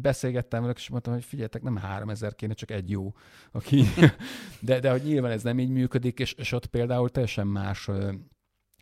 [0.02, 3.14] beszélgettem velük, és mondtam, hogy figyeljetek, nem 3000 kéne, csak egy jó,
[3.52, 3.84] aki...
[4.60, 7.90] de, de hogy nyilván ez nem így működik, és, és ott például teljesen más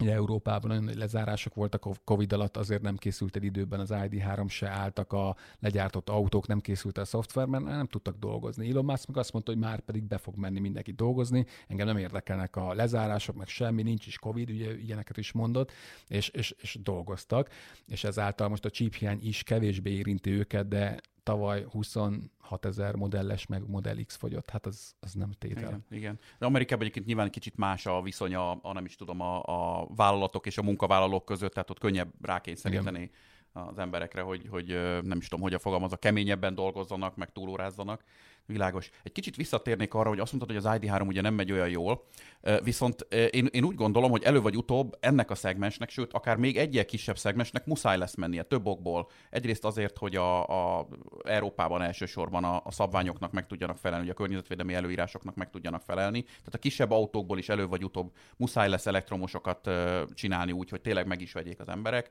[0.02, 3.90] Ugye Európában nagyon nagy lezárások voltak a Covid alatt, azért nem készült egy időben az
[3.94, 8.70] ID3 se álltak a legyártott autók, nem készült a szoftver, mert nem tudtak dolgozni.
[8.70, 11.98] Elon Musk meg azt mondta, hogy már pedig be fog menni mindenki dolgozni, engem nem
[11.98, 15.72] érdekelnek a lezárások, meg semmi, nincs is Covid, ugye ilyeneket is mondott,
[16.08, 17.50] és, és, és dolgoztak,
[17.88, 21.00] és ezáltal most a chip hiány is kevésbé érinti őket, de
[21.32, 24.50] tavaly 26 ezer modelles, meg Model X fogyott.
[24.50, 25.63] Hát az, az nem tétel.
[25.63, 26.20] Igen, igen.
[26.39, 29.88] De Amerikában egyébként nyilván kicsit más a viszony a, a nem is tudom, a, a
[29.96, 33.02] vállalatok és a munkavállalók között, tehát ott könnyebb rákényszeríteni
[33.54, 33.67] igen.
[33.70, 34.67] az emberekre, hogy, hogy
[35.04, 38.04] nem is tudom, hogy a fogalmaz, a keményebben dolgozzanak, meg túlórázzanak.
[38.45, 38.89] Világos.
[39.04, 42.04] Egy kicsit visszatérnék arra, hogy azt mondtad, hogy az ID3 ugye nem megy olyan jól,
[42.63, 46.58] viszont én, én úgy gondolom, hogy elő vagy utóbb ennek a szegmensnek, sőt, akár még
[46.58, 49.10] egyel kisebb szegmensnek muszáj lesz mennie több okból.
[49.30, 50.88] Egyrészt azért, hogy a, a
[51.23, 56.21] Európában elsősorban a, a szabványoknak meg tudjanak felelni, hogy a környezetvédelmi előírásoknak meg tudjanak felelni.
[56.21, 59.69] Tehát a kisebb autókból is elő vagy utóbb muszáj lesz elektromosokat
[60.13, 62.10] csinálni úgy, hogy tényleg meg is vegyék az emberek.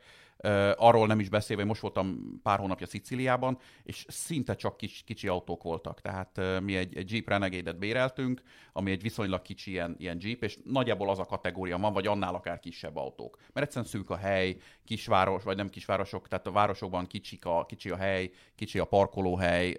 [0.76, 5.62] Arról nem is beszélve, most voltam pár hónapja Szicíliában, és szinte csak kis, kicsi autók
[5.62, 6.00] voltak.
[6.00, 10.58] Tehát mi egy, egy Jeep Renegade-et béreltünk, ami egy viszonylag kicsi ilyen, ilyen Jeep, és
[10.64, 13.38] nagyjából az a kategória van, vagy annál akár kisebb autók.
[13.52, 17.90] Mert egyszerűen szűk a hely, kisváros, vagy nem kisvárosok, tehát a városokban kicsik a, kicsi
[17.90, 19.76] a hely, kicsi a parkolóhely,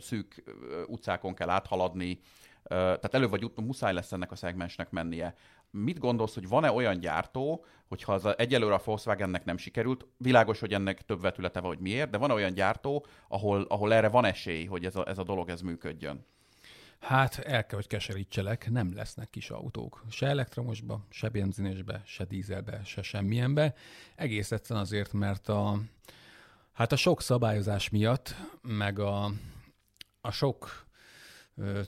[0.00, 0.42] szűk
[0.86, 2.20] utcákon kell áthaladni,
[2.68, 5.34] tehát elő vagy utóbb muszáj lesz ennek a szegmensnek mennie.
[5.74, 10.72] Mit gondolsz, hogy van-e olyan gyártó, hogyha az egyelőre a Volkswagennek nem sikerült, világos, hogy
[10.72, 14.64] ennek több vetülete van, hogy miért, de van olyan gyártó, ahol, ahol erre van esély,
[14.64, 16.26] hogy ez a, ez a dolog ez működjön?
[17.02, 20.04] Hát el kell, hogy keserítselek, nem lesznek kis autók.
[20.10, 23.74] Se elektromosba, se benzinesbe, se dízelbe, se semmilyenbe.
[24.16, 25.78] Egész egyszerűen azért, mert a,
[26.72, 29.32] hát a sok szabályozás miatt, meg a,
[30.20, 30.86] a sok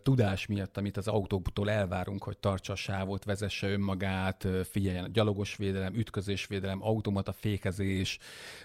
[0.03, 5.95] tudás miatt, amit az autóktól elvárunk, hogy tartsa a sávot, vezesse önmagát, figyeljen gyalogos védelem,
[5.95, 8.19] ütközésvédelem, automata fékezés,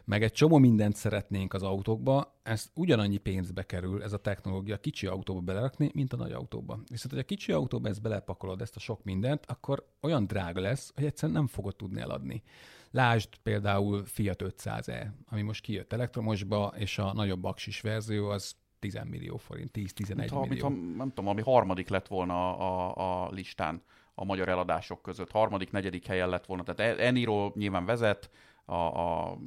[0.06, 5.08] meg egy csomó mindent szeretnénk az autókba, ez ugyanannyi pénzbe kerül, ez a technológia kicsi
[5.08, 6.80] autóba belerakni, mint a nagy autóba.
[6.89, 10.91] Viszont, hogy a kicsi autóba ezt belepakolod, ezt a sok mindent, akkor olyan drága lesz,
[10.95, 12.43] hogy egyszerűen nem fogod tudni eladni.
[12.91, 19.00] Lásd például Fiat 500e, ami most kijött elektromosba, és a nagyobb aksis verzió az 10
[19.10, 20.46] millió forint, 10-11 millió.
[20.46, 23.82] Mint ha, nem tudom, ami harmadik lett volna a, a, a listán
[24.13, 25.32] a magyar eladások között.
[25.32, 26.63] Harmadik, negyedik helyen lett volna.
[26.63, 28.30] Tehát Eniro nyilván vezet,
[28.69, 29.38] a, a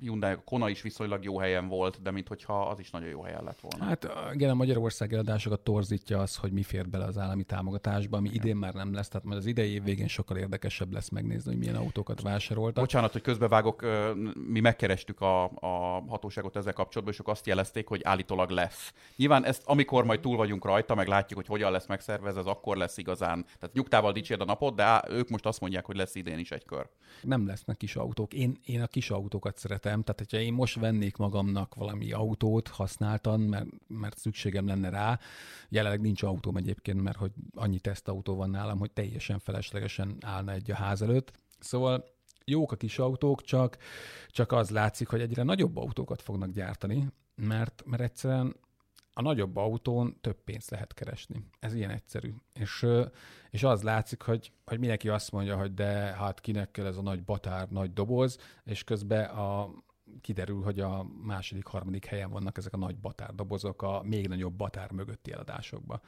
[0.00, 3.44] Hyundai a Kona is viszonylag jó helyen volt, de minthogyha az is nagyon jó helyen
[3.44, 3.84] lett volna.
[3.84, 8.28] Hát igen, a Magyarország eladásokat torzítja az, hogy mi fér bele az állami támogatásba, ami
[8.28, 8.42] igen.
[8.42, 11.58] idén már nem lesz, tehát majd az idei év végén sokkal érdekesebb lesz megnézni, hogy
[11.58, 12.84] milyen autókat vásároltak.
[12.84, 13.86] Bocsánat, hogy közbevágok,
[14.48, 18.92] mi megkerestük a, a hatóságot ezzel kapcsolatban, és ők azt jelezték, hogy állítólag lesz.
[19.16, 22.76] Nyilván ezt, amikor majd túl vagyunk rajta, meg látjuk, hogy hogyan lesz megszervezve, ez akkor
[22.76, 23.44] lesz igazán.
[23.44, 26.64] Tehát nyugtával dicsérd a napot, de ők most azt mondják, hogy lesz idén is egy
[26.64, 26.88] kör.
[27.22, 28.34] Nem lesznek kis autók.
[28.34, 33.40] Én, én a kis autókat szeretem, tehát hogyha én most vennék magamnak valami autót használtan,
[33.40, 35.18] mert, mert szükségem lenne rá,
[35.68, 40.70] jelenleg nincs autóm egyébként, mert hogy annyi tesztautó van nálam, hogy teljesen feleslegesen állna egy
[40.70, 41.32] a ház előtt.
[41.58, 42.04] Szóval
[42.44, 43.76] jók a kis autók, csak,
[44.28, 48.56] csak az látszik, hogy egyre nagyobb autókat fognak gyártani, mert, mert egyszerűen
[49.18, 51.44] a nagyobb autón több pénzt lehet keresni.
[51.60, 52.34] Ez ilyen egyszerű.
[52.52, 52.86] És,
[53.50, 57.02] és az látszik, hogy, hogy mindenki azt mondja, hogy de hát kinek kell ez a
[57.02, 59.70] nagy batár, nagy doboz, és közben a,
[60.20, 64.54] kiderül, hogy a második, harmadik helyen vannak ezek a nagy batár dobozok a még nagyobb
[64.54, 66.00] batár mögötti eladásokban.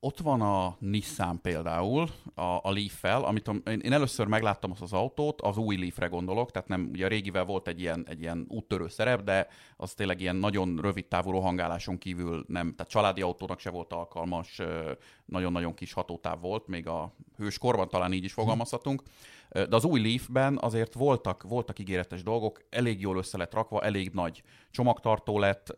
[0.00, 4.82] Ott van a Nissan például, a, a Leaf-fel, amit a, én, én először megláttam azt
[4.82, 8.20] az autót, az új Leaf-re gondolok, tehát nem, ugye a régivel volt egy ilyen, egy
[8.20, 13.22] ilyen úttörő szerep, de az tényleg ilyen nagyon rövid távú rohangáláson kívül nem, tehát családi
[13.22, 14.60] autónak se volt alkalmas,
[15.24, 19.02] nagyon-nagyon kis hatótáv volt, még a hőskorban talán így is fogalmazhatunk.
[19.50, 24.10] De az új Leaf-ben azért voltak, voltak ígéretes dolgok, elég jól össze lett rakva, elég
[24.12, 25.76] nagy csomagtartó lett,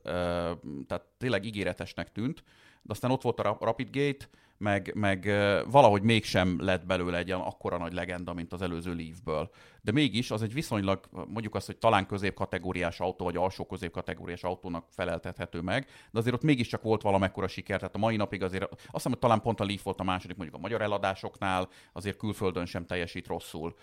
[0.86, 2.42] tehát tényleg ígéretesnek tűnt
[2.82, 5.24] de aztán ott volt a Rapid Gate, meg, meg
[5.70, 9.50] valahogy mégsem lett belőle egy olyan akkora nagy legenda, mint az előző Leaf-ből.
[9.82, 14.86] De mégis az egy viszonylag, mondjuk azt, hogy talán középkategóriás autó, vagy alsó középkategóriás autónak
[14.90, 18.80] feleltethető meg, de azért ott mégiscsak volt valamekkora siker, tehát a mai napig azért, azt
[18.92, 22.66] hiszem, hogy talán pont a Leaf volt a második, mondjuk a magyar eladásoknál, azért külföldön
[22.66, 23.74] sem teljesít rosszul.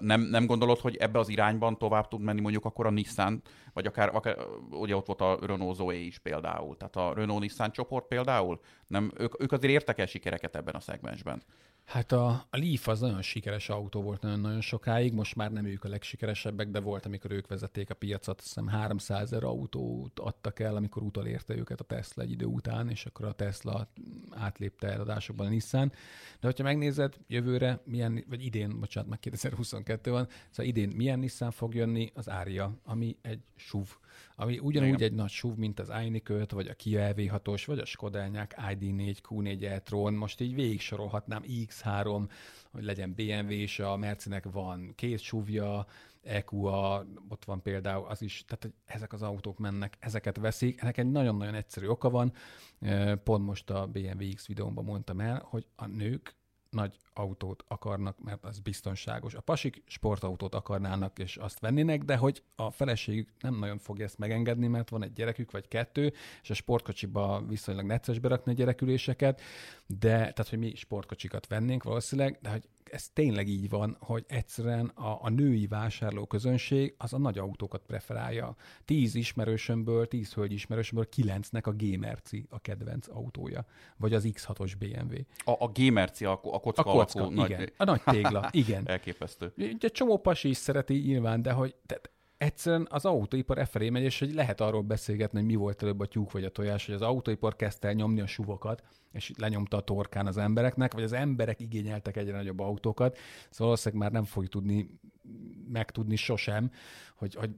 [0.00, 3.42] Nem, nem gondolod, hogy ebbe az irányban tovább tud menni mondjuk akkor a Nissan,
[3.72, 4.36] vagy akár, akár
[4.70, 9.42] ugye ott volt a Renault Zoe is például, tehát a Renault-Nissan csoport például, nem, ők,
[9.42, 11.42] ők azért értek el sikereket ebben a szegmensben?
[11.84, 15.84] Hát a, a Leaf az nagyon sikeres autó volt nagyon-nagyon sokáig, most már nem ők
[15.84, 20.60] a legsikeresebbek, de volt, amikor ők vezették a piacot, azt hiszem 300 ezer autót adtak
[20.60, 23.88] el, amikor utolérte őket a Tesla egy idő után, és akkor a Tesla
[24.30, 25.88] átlépte eladásokban a Nissan.
[26.40, 31.50] De hogyha megnézed jövőre, milyen, vagy idén, bocsánat, meg 2022 van, szóval idén milyen Nissan
[31.50, 33.96] fog jönni, az Ária, ami egy SUV
[34.36, 35.02] ami ugyanúgy Igen.
[35.08, 39.16] egy nagy SUV, mint az iNiq vagy a Kia EV6-os, vagy a Skoda Enyaq ID4,
[39.28, 42.28] Q4 e-tron, most így végig sorolhatnám X3,
[42.72, 45.86] hogy legyen BMW, és a Mercinek van két SUV-ja,
[46.22, 50.80] EQA, ott van például az is, tehát hogy ezek az autók mennek, ezeket veszik.
[50.80, 52.32] Ennek egy nagyon-nagyon egyszerű oka van.
[53.24, 56.34] Pont most a BMW X videómban mondtam el, hogy a nők
[56.72, 59.34] nagy autót akarnak, mert az biztonságos.
[59.34, 64.18] A pasik sportautót akarnának, és azt vennének, de hogy a feleségük nem nagyon fogja ezt
[64.18, 66.12] megengedni, mert van egy gyerekük, vagy kettő,
[66.42, 69.40] és a sportkocsiba viszonylag necces berakni a gyereküléseket,
[69.86, 74.86] de tehát, hogy mi sportkocsikat vennénk valószínűleg, de hogy ez tényleg így van, hogy egyszerűen
[74.86, 78.56] a, a női vásárló közönség az a nagy autókat preferálja.
[78.84, 83.64] Tíz ismerősömből, tíz hölgy ismerősömből kilencnek a Gamerci a kedvenc autója,
[83.96, 85.16] vagy az X6-os BMW.
[85.44, 87.58] A, a Gamerci, a, a kocka, a kocka alakú, igen.
[87.58, 87.72] Nagy...
[87.76, 88.88] A nagy tégla, igen.
[88.94, 89.52] Elképesztő.
[89.56, 92.10] Egy csomó pasi is szereti nyilván, de hogy tehát
[92.42, 96.00] egyszerűen az autóipar e felé megy, és hogy lehet arról beszélgetni, hogy mi volt előbb
[96.00, 98.82] a tyúk vagy a tojás, hogy az autóipar kezdte el nyomni a suvokat,
[99.12, 103.16] és lenyomta a torkán az embereknek, vagy az emberek igényeltek egyre nagyobb autókat,
[103.50, 104.98] szóval valószínűleg már nem fogjuk tudni
[105.68, 106.70] megtudni sosem,
[107.16, 107.50] hogy, hogy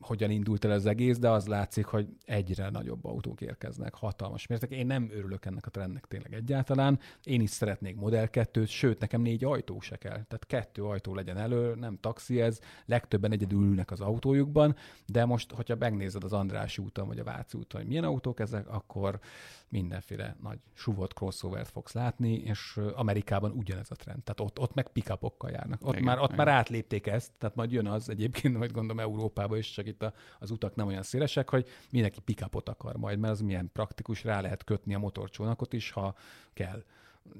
[0.00, 4.70] hogyan indult el az egész, de az látszik, hogy egyre nagyobb autók érkeznek, hatalmas mérték.
[4.70, 6.98] Én nem örülök ennek a trendnek tényleg egyáltalán.
[7.24, 10.10] Én is szeretnék Model 2 sőt, nekem négy ajtó se kell.
[10.10, 14.76] Tehát kettő ajtó legyen elő, nem taxi ez, legtöbben egyedül ülnek az autójukban,
[15.06, 18.68] de most, hogyha megnézed az András úton, vagy a Váci úton, hogy milyen autók ezek,
[18.68, 19.20] akkor
[19.68, 24.22] mindenféle nagy suvott crossovert fogsz látni, és Amerikában ugyanez a trend.
[24.22, 25.86] Tehát ott, ott meg pickupokkal járnak.
[25.86, 26.36] Ott, igen, már, ott igen.
[26.44, 30.12] már átlépték ezt, tehát majd jön az egyébként, majd gondolom Európába is, csak itt a,
[30.38, 34.40] az utak nem olyan szélesek, hogy mindenki pickupot akar majd, mert az milyen praktikus, rá
[34.40, 36.14] lehet kötni a motorcsónakot is, ha
[36.52, 36.84] kell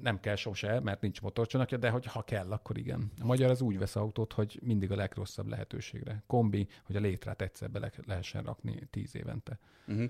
[0.01, 3.11] nem kell sose, mert nincs motorcsónakja, de hogy ha kell, akkor igen.
[3.19, 6.23] A magyar az úgy vesz autót, hogy mindig a legrosszabb lehetőségre.
[6.27, 9.59] Kombi, hogy a létrát egyszer bele lehessen rakni tíz évente.
[9.87, 10.09] Uh-huh.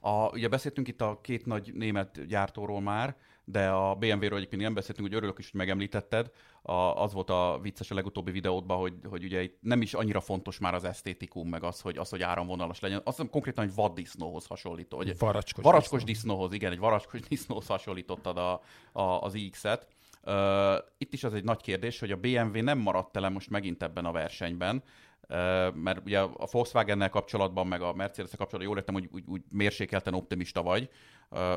[0.00, 4.74] A, ugye beszéltünk itt a két nagy német gyártóról már, de a BMW-ről egyébként nem
[4.74, 6.30] beszéltünk, hogy örülök is, hogy megemlítetted.
[6.62, 10.20] A, az volt a vicces a legutóbbi videódban, hogy, hogy ugye itt nem is annyira
[10.20, 13.00] fontos már az esztétikum, meg az, hogy, az, hogy áramvonalas legyen.
[13.04, 14.96] Azt hiszem konkrétan egy vaddisznóhoz hasonlító.
[14.96, 18.60] Hogy varacskos, varacskos disznóhoz, igen, egy varacskos disznóhoz hasonlítottad a,
[18.92, 19.86] a, az iX-et.
[20.26, 23.82] Uh, itt is az egy nagy kérdés, hogy a BMW nem maradt el most megint
[23.82, 24.82] ebben a versenyben,
[25.74, 30.14] mert ugye a Volkswagen-nel kapcsolatban, meg a mercedes kapcsolatban jól értem, hogy úgy, úgy mérsékelten
[30.14, 30.88] optimista vagy,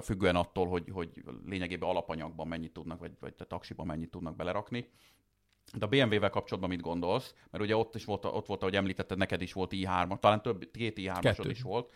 [0.03, 1.09] függően attól, hogy, hogy
[1.45, 4.89] lényegében alapanyagban mennyit tudnak, vagy, vagy a taxiban mennyit tudnak belerakni.
[5.77, 7.33] De a BMW-vel kapcsolatban mit gondolsz?
[7.51, 10.71] Mert ugye ott is volt, ott volt ahogy említetted, neked is volt i3, talán több,
[10.71, 11.91] két i3-asod is volt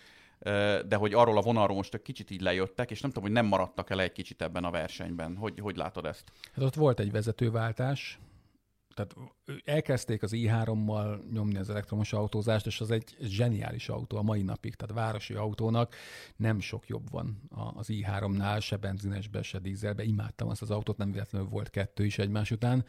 [0.87, 3.45] de hogy arról a vonalról most egy kicsit így lejöttek, és nem tudom, hogy nem
[3.45, 5.35] maradtak el egy kicsit ebben a versenyben.
[5.35, 6.31] Hogy, hogy látod ezt?
[6.53, 8.19] Hát ott volt egy vezetőváltás,
[8.93, 9.15] tehát
[9.65, 14.75] elkezdték az i3-mal nyomni az elektromos autózást, és az egy zseniális autó a mai napig,
[14.75, 15.95] tehát városi autónak
[16.35, 17.41] nem sok jobb van
[17.75, 20.03] az i3-nál, se benzinesbe, se dízelbe.
[20.03, 22.85] Imádtam azt az autót, nem véletlenül volt kettő is egymás után.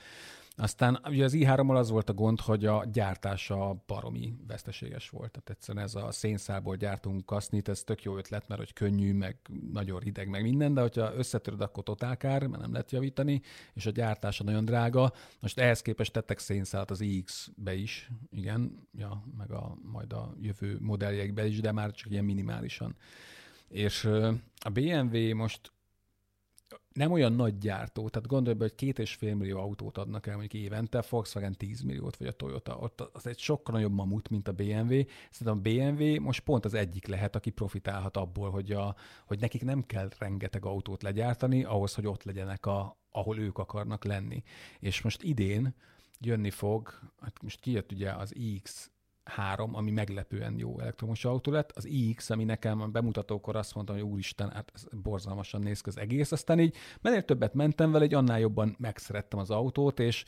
[0.57, 5.31] Aztán ugye az i3-mal az volt a gond, hogy a gyártása baromi veszteséges volt.
[5.31, 9.37] Tehát egyszerűen ez a szénszálból gyártunk kasznit, ez tök jó ötlet, mert hogy könnyű, meg
[9.73, 13.41] nagyon rideg, meg minden, de hogyha összetöröd, akkor totálkár, mert nem lehet javítani,
[13.75, 15.13] és a gyártása nagyon drága.
[15.41, 20.77] Most ehhez képest tettek szénszálat az iX-be is, igen, ja, meg a, majd a jövő
[20.81, 22.97] modelljekbe is, de már csak ilyen minimálisan.
[23.69, 24.05] És
[24.55, 25.73] a BMW most
[26.93, 30.37] nem olyan nagy gyártó, tehát gondolj be, hogy két és fél millió autót adnak el
[30.37, 34.49] mondjuk évente, Volkswagen 10 milliót, vagy a Toyota, ott az egy sokkal nagyobb mamut, mint
[34.49, 35.01] a BMW.
[35.31, 38.97] Szerintem a BMW most pont az egyik lehet, aki profitálhat abból, hogy, a,
[39.27, 44.05] hogy nekik nem kell rengeteg autót legyártani, ahhoz, hogy ott legyenek, a, ahol ők akarnak
[44.05, 44.43] lenni.
[44.81, 45.75] És most idén
[46.21, 48.91] jönni fog, hát most kijött ugye az iX
[49.25, 51.73] 3, ami meglepően jó elektromos autó lett.
[51.77, 55.89] Az iX, ami nekem a bemutatókor azt mondtam, hogy úristen, hát ez borzalmasan néz ki
[55.89, 56.33] az egész.
[56.33, 60.25] Aztán így minél többet mentem vele, egy annál jobban megszerettem az autót, és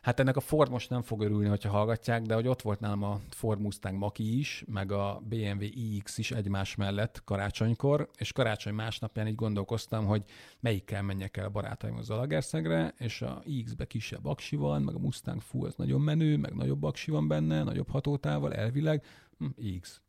[0.00, 3.02] Hát ennek a Ford most nem fog örülni, hogyha hallgatják, de hogy ott volt nálam
[3.02, 8.74] a Ford Mustang Maki is, meg a BMW iX is egymás mellett karácsonykor, és karácsony
[8.74, 10.24] másnapján így gondolkoztam, hogy
[10.60, 15.40] melyikkel menjek el a barátaimhoz Zalagerszegre, és a iX-be kisebb aksi van, meg a Mustang
[15.40, 19.04] Full az nagyon menő, meg nagyobb aksi van benne, nagyobb hatótával, elvileg,
[19.38, 20.00] hm, X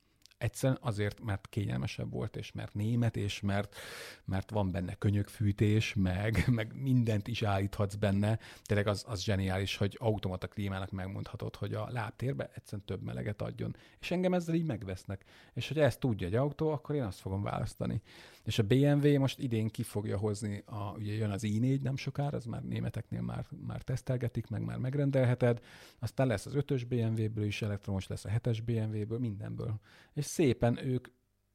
[0.41, 3.75] Egyszerűen azért, mert kényelmesebb volt, és mert német, és mert,
[4.25, 8.39] mert van benne könyökfűtés, meg, meg mindent is állíthatsz benne.
[8.63, 13.75] Tényleg az, az zseniális, hogy automata klímának megmondhatod, hogy a lábtérbe egyszerűen több meleget adjon.
[13.99, 15.23] És engem ezzel így megvesznek.
[15.53, 18.01] És hogy ezt tudja egy autó, akkor én azt fogom választani.
[18.43, 22.37] És a BMW most idén ki fogja hozni, a, ugye jön az i4 nem sokára,
[22.37, 25.61] az már németeknél már, már tesztelgetik, meg már megrendelheted,
[25.99, 29.79] aztán lesz az 5-ös BMW-ből is elektromos, lesz a 7-es BMW-ből, mindenből.
[30.13, 31.07] És szépen ők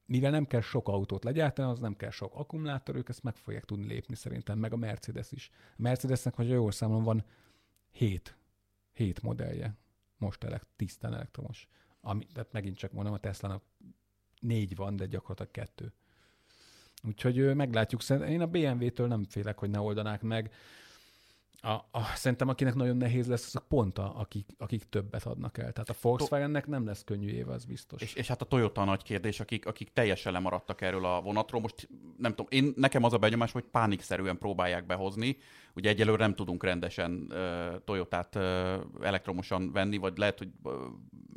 [0.06, 3.64] mivel nem kell sok autót legyártani, az nem kell sok akkumulátor, ők ezt meg fogják
[3.64, 5.50] tudni lépni szerintem, meg a Mercedes is.
[5.52, 7.24] A Mercedesnek, hogy jól számolom, van
[7.90, 8.36] 7,
[8.92, 9.76] 7 modellje,
[10.18, 11.68] most elek, tisztán elektromos.
[12.00, 13.62] Ami, tehát megint csak mondom, a Tesla-nak
[14.40, 15.92] négy van, de gyakorlatilag kettő.
[17.02, 18.02] Úgyhogy meglátjuk.
[18.08, 20.50] Én a BMW-től nem félek, hogy ne oldanák meg.
[21.60, 25.72] A, a, szerintem akinek nagyon nehéz lesz, azok pont a, akik, akik többet adnak el.
[25.72, 28.02] Tehát a Volkswagennek nem lesz könnyű éve, az biztos.
[28.02, 31.60] És, és hát a Toyota a nagy kérdés, akik, akik teljesen lemaradtak erről a vonatról.
[31.60, 31.88] Most
[32.18, 35.36] nem tudom, én, nekem az a benyomás, hogy pánikszerűen próbálják behozni.
[35.74, 38.42] Ugye egyelőre nem tudunk rendesen uh, Toyotát uh,
[39.02, 40.72] elektromosan venni, vagy lehet, hogy uh,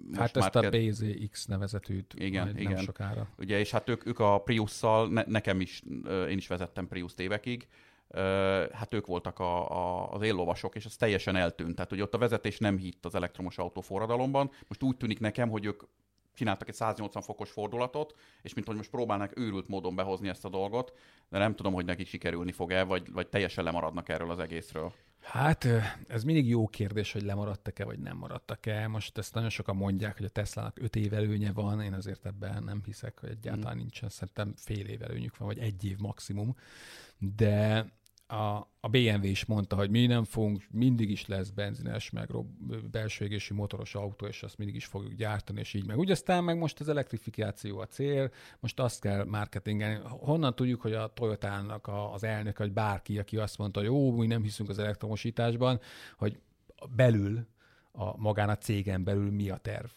[0.10, 2.72] most hát ezt a BZX nevezetűt igen, majd igen.
[2.72, 3.28] nem sokára.
[3.38, 5.84] Ugye, és hát ők, ők a Prius-szal, ne, nekem is,
[6.30, 7.68] én is vezettem Prius évekig,
[8.72, 11.76] hát ők voltak a, a, az éllovasok, és ez teljesen eltűnt.
[11.76, 14.52] Tehát, hogy ott a vezetés nem hitt az elektromos autó forradalomban.
[14.68, 15.84] Most úgy tűnik nekem, hogy ők
[16.34, 20.50] csináltak egy 180 fokos fordulatot, és mint hogy most próbálnak őrült módon behozni ezt a
[20.50, 20.94] dolgot,
[21.30, 24.94] de nem tudom, hogy nekik sikerülni fog-e, vagy, vagy teljesen lemaradnak erről az egészről.
[25.22, 25.68] Hát
[26.08, 28.88] ez mindig jó kérdés, hogy lemaradtak-e, vagy nem maradtak-e.
[28.88, 32.64] Most ezt nagyon sokan mondják, hogy a Tesla-nak öt év előnye van, én azért ebben
[32.64, 33.82] nem hiszek, hogy egyáltalán hmm.
[33.82, 36.56] nincsen, szerintem fél év előnyük van, vagy egy év maximum.
[37.18, 37.86] De
[38.32, 42.30] a, a BMW is mondta, hogy mi nem fogunk, mindig is lesz benzines, meg
[42.92, 45.98] belső égési motoros autó, és azt mindig is fogjuk gyártani, és így meg.
[45.98, 50.00] Úgy aztán meg most az elektrifikáció a cél, most azt kell marketingelni.
[50.04, 54.12] Honnan tudjuk, hogy a Toyotának a, az elnök, vagy bárki, aki azt mondta, hogy jó,
[54.12, 55.80] mi nem hiszünk az elektromosításban,
[56.18, 56.40] hogy
[56.96, 57.48] belül,
[57.92, 59.90] a magán a cégen belül mi a terv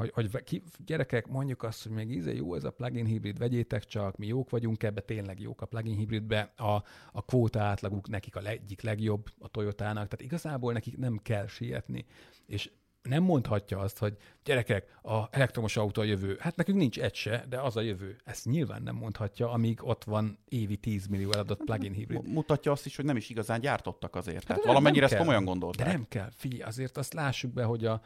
[0.00, 3.84] hogy, hogy ki, gyerekek, mondjuk azt, hogy még íze jó ez a plugin hibrid, vegyétek
[3.84, 6.82] csak, mi jók vagyunk ebbe, tényleg jók a plugin hibridbe, a,
[7.12, 12.04] a kvóta átlaguk nekik a egyik legjobb a Toyotának, tehát igazából nekik nem kell sietni.
[12.46, 12.70] És
[13.02, 16.36] nem mondhatja azt, hogy gyerekek, a elektromos autó a jövő.
[16.40, 18.16] Hát nekünk nincs egy se, de az a jövő.
[18.24, 22.28] Ezt nyilván nem mondhatja, amíg ott van évi 10 millió eladott plugin hibrid.
[22.28, 24.36] Mutatja azt is, hogy nem is igazán gyártottak azért.
[24.36, 25.86] Hát Tehát valamennyire ezt komolyan gondolták.
[25.86, 26.30] De nem kell.
[26.36, 28.00] Figyelj, azért azt lássuk be, hogy a,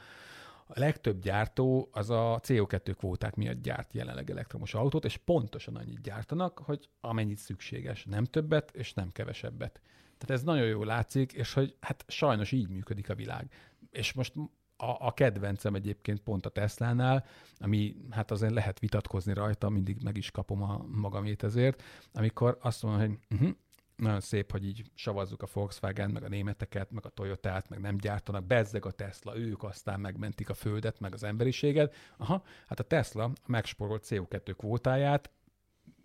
[0.66, 6.02] a legtöbb gyártó az a CO2 kvóták miatt gyárt jelenleg elektromos autót, és pontosan annyit
[6.02, 8.04] gyártanak, hogy amennyit szükséges.
[8.04, 9.80] Nem többet, és nem kevesebbet.
[10.18, 13.52] Tehát ez nagyon jól látszik, és hogy hát sajnos így működik a világ.
[13.90, 14.32] És most
[14.76, 17.24] a, a kedvencem egyébként pont a Tesla-nál,
[17.58, 22.82] ami hát azért lehet vitatkozni rajta, mindig meg is kapom a magamét ezért, amikor azt
[22.82, 23.56] mondom, hogy uh-huh,
[23.96, 27.96] nagyon szép, hogy így savazzuk a Volkswagen, meg a németeket, meg a Toyotát, meg nem
[27.96, 31.94] gyártanak, bezzeg a Tesla, ők aztán megmentik a földet, meg az emberiséget.
[32.16, 35.30] Aha, hát a Tesla a megsporolt CO2 kvótáját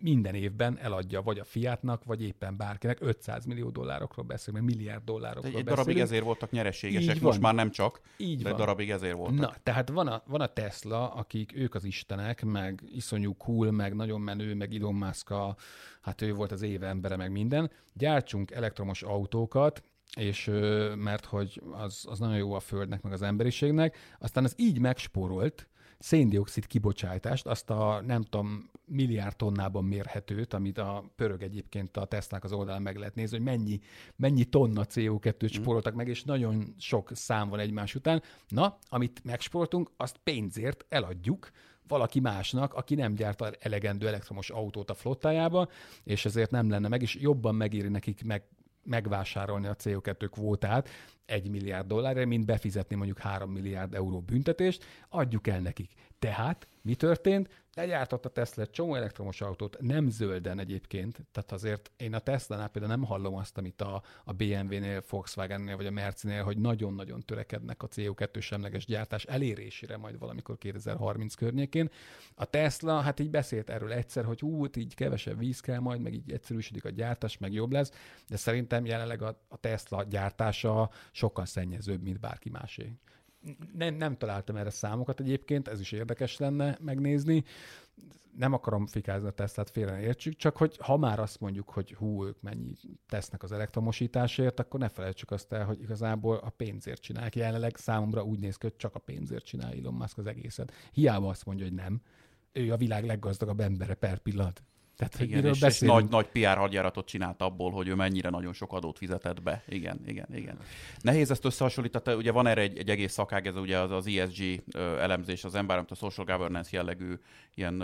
[0.00, 2.98] minden évben eladja vagy a Fiatnak, vagy éppen bárkinek.
[3.00, 5.76] 500 millió dollárokról beszélünk, meg milliárd dollárokról egy, egy beszélünk.
[5.86, 7.54] darabig ezért voltak nyereségesek, Így most van.
[7.54, 8.58] már nem csak, Így de van.
[8.58, 9.38] darabig ezért voltak.
[9.38, 13.94] Na, tehát van a, van a Tesla, akik ők az istenek, meg iszonyú cool, meg
[13.94, 15.56] nagyon menő, meg Elon Musk a,
[16.00, 17.70] hát ő volt az éve embere, meg minden.
[17.92, 19.82] Gyártsunk elektromos autókat,
[20.16, 20.50] és
[20.96, 23.96] mert hogy az, az nagyon jó a Földnek, meg az emberiségnek.
[24.18, 25.68] Aztán az így megspórolt,
[26.00, 32.38] széndiokszid kibocsátást, azt a nem tudom, milliárd tonnában mérhetőt, amit a pörög egyébként a Tesla
[32.40, 33.80] az oldalán meg lehet nézni, hogy mennyi,
[34.16, 35.46] mennyi tonna CO2-t mm.
[35.46, 38.22] spóroltak meg, és nagyon sok szám van egymás után.
[38.48, 41.50] Na, amit megspóroltunk, azt pénzért eladjuk,
[41.88, 45.68] valaki másnak, aki nem gyárt elegendő elektromos autót a flottájába,
[46.04, 48.42] és ezért nem lenne meg, és jobban megéri nekik meg
[48.84, 50.88] megvásárolni a CO2 kvótát
[51.30, 55.92] egy milliárd dollárra, mint befizetni mondjuk 3 milliárd euró büntetést, adjuk el nekik.
[56.18, 57.48] Tehát mi történt?
[57.74, 62.68] Legyártott a Tesla egy csomó elektromos autót, nem zölden egyébként, tehát azért én a Tesla-nál
[62.68, 67.82] például nem hallom azt, amit a, a BMW-nél, Volkswagen-nél vagy a Mercedes-nél, hogy nagyon-nagyon törekednek
[67.82, 71.90] a CO2 semleges gyártás elérésére majd valamikor 2030 környékén.
[72.34, 76.14] A Tesla, hát így beszélt erről egyszer, hogy ú, így kevesebb víz kell majd, meg
[76.14, 77.92] így egyszerűsödik a gyártás, meg jobb lesz,
[78.28, 80.90] de szerintem jelenleg a, a Tesla gyártása
[81.20, 82.92] sokkal szennyezőbb, mint bárki másé
[83.74, 87.44] nem, nem találtam erre számokat egyébként, ez is érdekes lenne megnézni.
[88.36, 92.24] Nem akarom fikázni a Teslát, félre értsük, csak hogy ha már azt mondjuk, hogy hú,
[92.24, 92.72] ők mennyi
[93.08, 97.36] tesznek az elektromosításért, akkor ne felejtsük azt el, hogy igazából a pénzért csinálják.
[97.36, 100.72] Jelenleg számomra úgy néz ki, hogy csak a pénzért csinál Elon Musk az egészet.
[100.92, 102.00] Hiába azt mondja, hogy nem
[102.52, 104.62] ő a világ leggazdagabb embere per pillanat.
[105.00, 108.52] Tehát, hogy igen, és, és nagy, nagy PR hadjáratot csinált abból, hogy ő mennyire nagyon
[108.52, 109.62] sok adót fizetett be.
[109.68, 110.58] Igen, igen, igen.
[111.00, 114.62] Nehéz ezt összehasonlítani, ugye van erre egy, egy egész szakág, ez ugye az, az ESG
[114.98, 117.14] elemzés, az Environment, a Social Governance jellegű
[117.54, 117.82] ilyen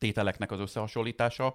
[0.00, 1.54] tételeknek az összehasonlítása.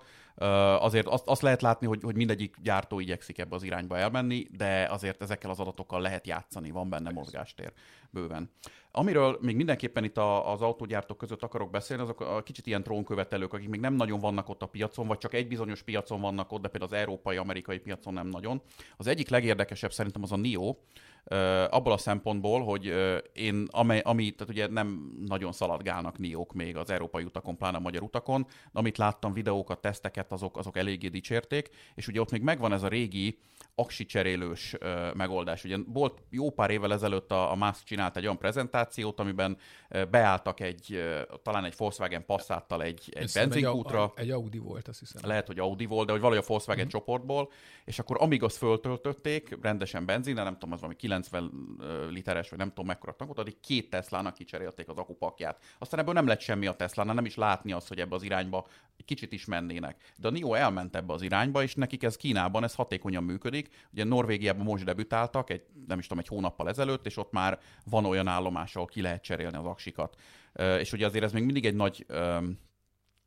[0.80, 4.88] Azért azt, azt lehet látni, hogy, hogy mindegyik gyártó igyekszik ebbe az irányba elmenni, de
[4.90, 7.74] azért ezekkel az adatokkal lehet játszani, van benne mozgástér
[8.10, 8.50] bőven.
[8.92, 13.54] Amiről még mindenképpen itt a, az autógyártók között akarok beszélni, azok a kicsit ilyen trónkövetelők,
[13.54, 16.62] akik még nem nagyon vannak ott a piacon, vagy csak egy bizonyos piacon vannak ott,
[16.62, 18.62] de például az európai, amerikai piacon nem nagyon.
[18.98, 20.76] Az egyik legérdekesebb szerintem az a NIO,
[21.70, 22.94] abból a szempontból, hogy
[23.34, 27.80] én, amely, ami, tehát ugye nem nagyon szaladgálnak niók még az európai utakon, pláne a
[27.80, 32.74] magyar utakon, amit láttam, videókat, teszteket, azok, azok eléggé dicsérték, és ugye ott még megvan
[32.74, 33.40] ez a régi
[33.76, 34.76] aksi cserélős
[35.14, 35.64] megoldás.
[35.64, 39.58] Ugye volt jó pár évvel ezelőtt a, a Musk csinált egy olyan prezentációt, amiben
[40.10, 41.04] beálltak egy,
[41.44, 44.14] talán egy Volkswagen Passattal egy, egy benzinkútra.
[44.16, 45.22] Egy, egy Audi volt, azt hiszem.
[45.26, 47.00] Lehet, hogy Audi volt, de hogy valahogy a Volkswagen uh-huh.
[47.00, 47.52] csoportból,
[47.86, 52.68] és akkor amíg azt föltöltötték, rendesen benzin, nem tudom, az valami 90 literes, vagy nem
[52.68, 55.64] tudom mekkora tankot, addig két Teslának kicserélték az akupakját.
[55.78, 58.68] Aztán ebből nem lett semmi a Teslánál, nem is látni azt, hogy ebbe az irányba
[58.98, 60.14] egy kicsit is mennének.
[60.18, 63.70] De a NIO elment ebbe az irányba, és nekik ez Kínában ez hatékonyan működik.
[63.92, 68.06] Ugye Norvégiában most debütáltak, egy, nem is tudom, egy hónappal ezelőtt, és ott már van
[68.06, 70.16] olyan állomás, ahol ki lehet cserélni az aksikat.
[70.80, 72.06] És ugye azért ez még mindig egy nagy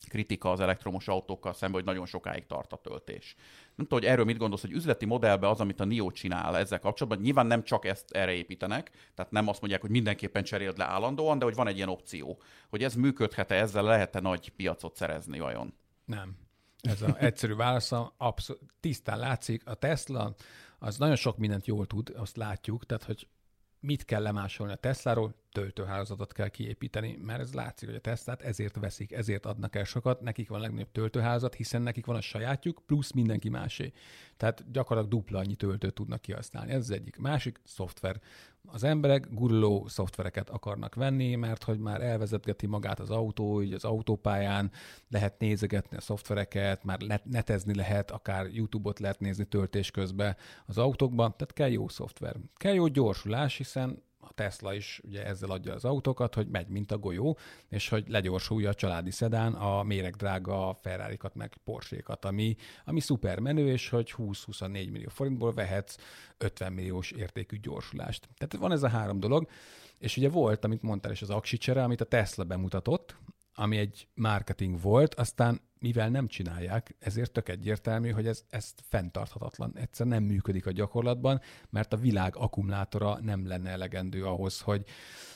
[0.09, 3.35] kritika az elektromos autókkal szemben, hogy nagyon sokáig tart a töltés.
[3.75, 6.79] Nem tudom, hogy erről mit gondolsz, hogy üzleti modellben az, amit a NIO csinál ezzel
[6.79, 10.85] kapcsolatban, nyilván nem csak ezt erre építenek, tehát nem azt mondják, hogy mindenképpen cseréld le
[10.85, 15.39] állandóan, de hogy van egy ilyen opció, hogy ez működhet-e, ezzel lehet-e nagy piacot szerezni
[15.39, 15.75] vajon?
[16.05, 16.37] Nem.
[16.81, 20.35] Ez az egyszerű válasz, abszol- tisztán látszik, a Tesla
[20.79, 23.29] az nagyon sok mindent jól tud, azt látjuk, tehát hogy
[23.81, 28.77] mit kell lemásolni a Tesláról, töltőhálózatot kell kiépíteni, mert ez látszik, hogy a Teslát ezért
[28.77, 32.83] veszik, ezért adnak el sokat, nekik van a legnagyobb töltőházat, hiszen nekik van a sajátjuk,
[32.87, 33.93] plusz mindenki másé.
[34.37, 36.73] Tehát gyakorlatilag dupla annyi töltőt tudnak kihasználni.
[36.73, 37.17] Ez az egyik.
[37.17, 38.21] Másik, szoftver.
[38.67, 43.85] Az emberek guruló szoftvereket akarnak venni, mert hogy már elvezetgeti magát az autó, így az
[43.85, 44.71] autópályán
[45.09, 50.37] lehet nézegetni a szoftvereket, már netezni lehet, akár YouTube-ot lehet nézni töltés közben
[50.67, 52.37] az autókban, tehát kell jó szoftver.
[52.57, 56.93] Kell jó gyorsulás, hiszen a Tesla is ugye ezzel adja az autókat, hogy megy, mint
[56.93, 63.01] a golyó, és hogy legyorsulja a családi szedán a méregdrága ferrari meg Porsche-kat, ami, ami
[63.01, 65.97] szuper menő, és hogy 20-24 millió forintból vehetsz
[66.39, 68.29] 50 milliós értékű gyorsulást.
[68.37, 69.49] Tehát van ez a három dolog,
[69.99, 73.17] és ugye volt, amit mondtál is, az aksicsere, amit a Tesla bemutatott,
[73.55, 79.73] ami egy marketing volt, aztán mivel nem csinálják, ezért tök egyértelmű, hogy ez, ez fenntarthatatlan.
[79.77, 84.85] Egyszer nem működik a gyakorlatban, mert a világ akkumulátora nem lenne elegendő ahhoz, hogy,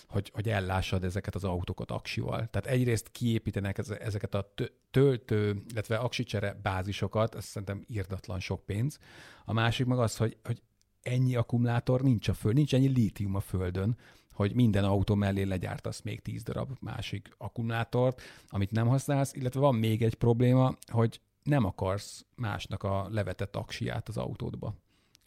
[0.08, 2.48] hogy, hogy ellássad ezeket az autókat aksival.
[2.50, 4.54] Tehát egyrészt kiépítenek ezeket a
[4.90, 8.98] töltő, illetve aksicsere bázisokat, ez szerintem írdatlan sok pénz.
[9.44, 10.62] A másik meg az, hogy, hogy
[11.02, 13.96] ennyi akkumulátor nincs a föld, nincs ennyi lítium a földön,
[14.32, 19.74] hogy minden autó mellé legyártasz még 10 darab másik akkumulátort, amit nem használsz, illetve van
[19.74, 24.74] még egy probléma, hogy nem akarsz másnak a levetett aksiát az autódba.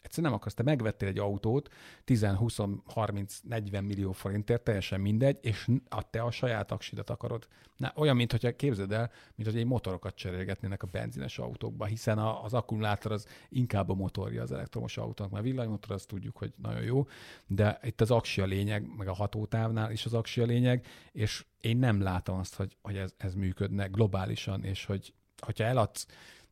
[0.06, 0.54] Egyszerűen nem akarsz.
[0.54, 1.68] Te megvettél egy autót
[2.04, 7.46] 10, 20, 30, 40 millió forintért, teljesen mindegy, és a te a saját aksidat akarod.
[7.76, 12.18] Na, olyan, mint hogyha képzeld el, mint hogy egy motorokat cserélgetnének a benzines autókba, hiszen
[12.18, 16.52] a, az akkumulátor az inkább a motorja az elektromos autónak, mert villanymotor azt tudjuk, hogy
[16.62, 17.06] nagyon jó,
[17.46, 21.44] de itt az aksi a lényeg, meg a hatótávnál is az aksi a lényeg, és
[21.60, 26.06] én nem látom azt, hogy, hogy ez, ez működne globálisan, és hogy hogyha eladsz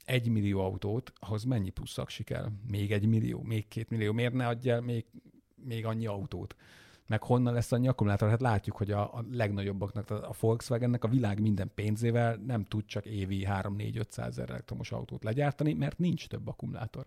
[0.04, 2.48] egy millió autót, ahhoz mennyi plusz aksi kell?
[2.70, 4.12] Még egy millió, még két millió.
[4.12, 5.04] Miért ne adjál még,
[5.54, 6.56] még annyi autót?
[7.06, 8.28] Meg honnan lesz annyi akkumulátor?
[8.28, 13.06] Hát látjuk, hogy a, a legnagyobbaknak, a Volkswagennek a világ minden pénzével nem tud csak
[13.06, 17.06] évi 3-4-500 ezer elektromos autót legyártani, mert nincs több akkumulátor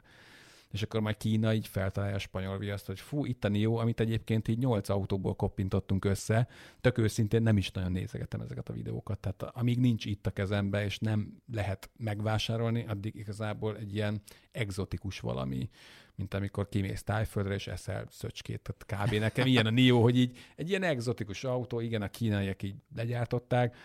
[0.72, 4.00] és akkor majd Kína így feltalálja a spanyol viaszt, hogy fú, itt a NIO, amit
[4.00, 6.48] egyébként így nyolc autóból koppintottunk össze,
[6.82, 9.20] tök őszintén nem is nagyon nézegetem ezeket a videókat.
[9.20, 15.20] Tehát amíg nincs itt a kezembe, és nem lehet megvásárolni, addig igazából egy ilyen egzotikus
[15.20, 15.70] valami,
[16.16, 18.62] mint amikor kimész tájföldre, és eszel szöcskét.
[18.62, 19.20] Tehát kb.
[19.20, 23.76] nekem ilyen a NIO, hogy így egy ilyen egzotikus autó, igen, a kínaiak így legyártották.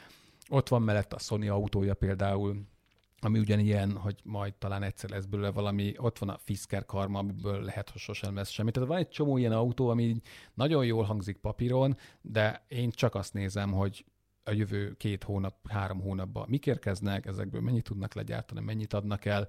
[0.49, 2.63] Ott van mellett a Sony autója például,
[3.25, 7.63] ami ugyanilyen, hogy majd talán egyszer lesz belőle valami, ott van a Fisker karma, amiből
[7.63, 8.71] lehet, hogy sosem lesz semmi.
[8.71, 10.21] Tehát van egy csomó ilyen autó, ami
[10.55, 14.05] nagyon jól hangzik papíron, de én csak azt nézem, hogy
[14.45, 19.49] a jövő két hónap, három hónapban mik érkeznek, ezekből mennyit tudnak legyártani, mennyit adnak el.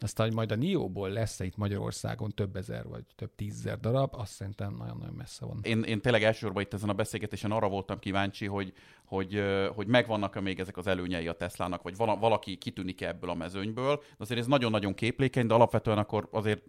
[0.00, 4.74] Aztán, majd a NIO-ból lesz-e itt Magyarországon több ezer vagy több tízezer darab, azt szerintem
[4.74, 5.60] nagyon-nagyon messze van.
[5.62, 8.72] Én, én tényleg elsősorban itt ezen a beszélgetésen arra voltam kíváncsi, hogy,
[9.04, 9.42] hogy,
[9.74, 13.96] hogy megvannak-e még ezek az előnyei a Teslának, vagy valaki kitűnik -e ebből a mezőnyből.
[13.96, 16.62] De azért ez nagyon-nagyon képlékeny, de alapvetően akkor azért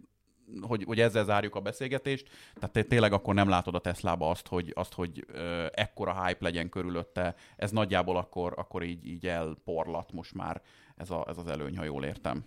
[0.60, 4.72] hogy, hogy ezzel zárjuk a beszélgetést, tehát tényleg akkor nem látod a Teslába azt, hogy,
[4.74, 10.34] azt, hogy ö, ekkora hype legyen körülötte, ez nagyjából akkor, akkor így, így elporlat most
[10.34, 10.62] már
[10.96, 12.44] ez, a, ez az előny, ha jól értem.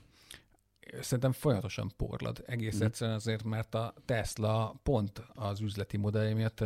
[1.02, 2.44] Szerintem folyamatosan porlad.
[2.46, 2.86] Egész mm.
[2.86, 6.64] egyszerűen azért, mert a Tesla pont az üzleti modellje miatt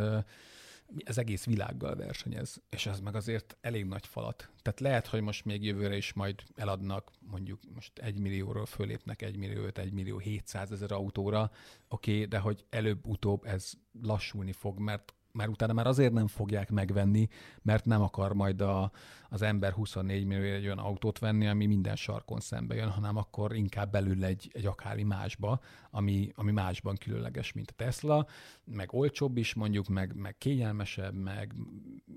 [1.04, 4.50] ez egész világgal versenyez, és ez meg azért elég nagy falat.
[4.62, 9.36] Tehát lehet, hogy most még jövőre is majd eladnak, mondjuk most egy millióról fölépnek egy
[9.36, 11.50] millió, egy millió 700 ezer autóra,
[11.88, 13.72] oké, okay, de hogy előbb-utóbb ez
[14.02, 17.28] lassulni fog, mert mert utána már azért nem fogják megvenni,
[17.62, 18.90] mert nem akar majd a,
[19.28, 23.54] az ember 24 millió egy olyan autót venni, ami minden sarkon szembe jön, hanem akkor
[23.54, 25.60] inkább belül egy, egy akármi másba,
[25.90, 28.26] ami, ami másban különleges, mint a Tesla,
[28.64, 31.54] meg olcsóbb is mondjuk, meg, meg kényelmesebb, meg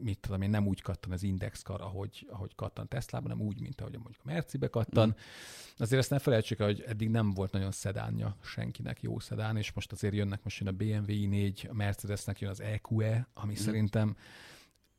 [0.02, 3.82] mit tudom én, nem úgy kattan az indexkar, ahogy, ahogy kattan Teslában, hanem úgy, mint
[3.82, 5.08] ahogy mondjuk a Mercibe kattan.
[5.08, 5.12] Mm.
[5.78, 9.92] Azért ezt ne felejtsük hogy eddig nem volt nagyon szedánja senkinek jó szedán, és most
[9.92, 13.56] azért jönnek, most jön a BMW i4, a Mercedesnek jön az EQE, ami mm.
[13.56, 14.16] szerintem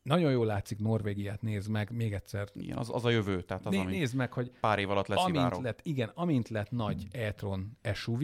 [0.01, 2.49] nagyon jól látszik Norvégiát, nézd meg, még egyszer.
[2.53, 3.41] Igen, az, az a jövő.
[3.41, 6.71] Tehát az, Né, nézd meg, hogy pár év alatt lesz amint lett, Igen, amint lett
[6.71, 8.21] nagy e-tron SUV,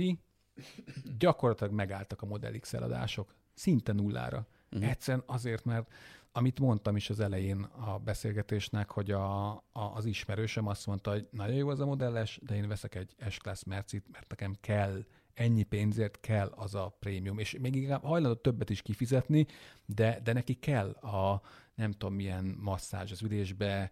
[1.18, 3.36] gyakorlatilag megálltak a Model X eladások.
[3.54, 4.48] Szinte nullára.
[4.72, 4.90] Uh-huh.
[4.90, 5.92] Egyszerűen azért, mert
[6.32, 11.28] amit mondtam is az elején a beszélgetésnek, hogy a, a, az ismerősöm azt mondta, hogy
[11.32, 15.04] nagyon jó az a modelles, de én veszek egy S-Class Mercit, mert nekem kell
[15.34, 19.46] ennyi pénzért kell az a prémium, és még inkább hajlandó többet is kifizetni,
[19.86, 21.42] de, de neki kell a
[21.76, 23.92] nem tudom milyen masszázs az ülésbe,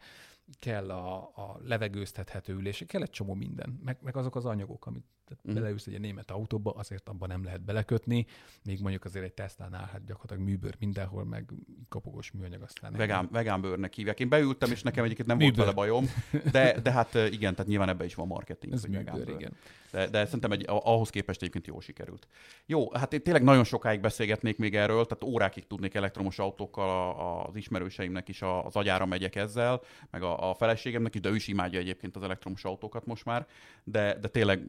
[0.59, 5.05] kell a, a levegőztethető ülés, kell egy csomó minden, meg, meg azok az anyagok, amit
[5.49, 5.53] mm.
[5.53, 8.25] beleülsz egy német autóba, azért abban nem lehet belekötni,
[8.63, 11.53] még mondjuk azért egy Tesla-nál hát gyakorlatilag műbőr mindenhol, meg
[11.89, 12.93] kopogós műanyag aztán.
[12.93, 14.19] Vegán, vegán bőrnek hívják.
[14.19, 16.05] Én beültem, és nekem egyébként nem volt vele bajom,
[16.51, 18.73] de, de hát igen, tehát nyilván ebben is van marketing.
[18.73, 19.51] Ez műbőr, igen.
[19.91, 22.27] De, de szerintem egy, ahhoz képest egyébként jól sikerült.
[22.65, 27.15] Jó, hát én tényleg nagyon sokáig beszélgetnék még erről, tehát órákig tudnék elektromos autókkal
[27.47, 31.47] az ismerőseimnek is az agyára megyek ezzel, meg a, a feleségemnek is, de ő is
[31.47, 33.47] imádja egyébként az elektromos autókat most már,
[33.83, 34.61] de, de tényleg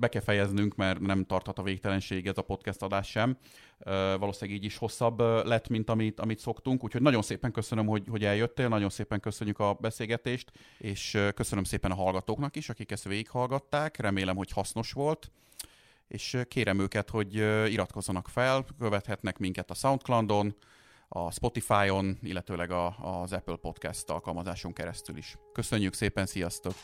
[0.00, 3.36] be kell fejeznünk, mert nem tarthat a végtelenség ez a podcast adás sem.
[4.18, 8.24] Valószínűleg így is hosszabb lett, mint amit, amit szoktunk, úgyhogy nagyon szépen köszönöm, hogy, hogy
[8.24, 13.96] eljöttél, nagyon szépen köszönjük a beszélgetést, és köszönöm szépen a hallgatóknak is, akik ezt végighallgatták,
[13.96, 15.30] remélem, hogy hasznos volt
[16.10, 17.34] és kérem őket, hogy
[17.70, 20.54] iratkozzanak fel, követhetnek minket a Soundcloudon,
[21.08, 25.36] a Spotify-on, illetőleg a, az Apple Podcast alkalmazáson keresztül is.
[25.52, 26.74] Köszönjük szépen, sziasztok!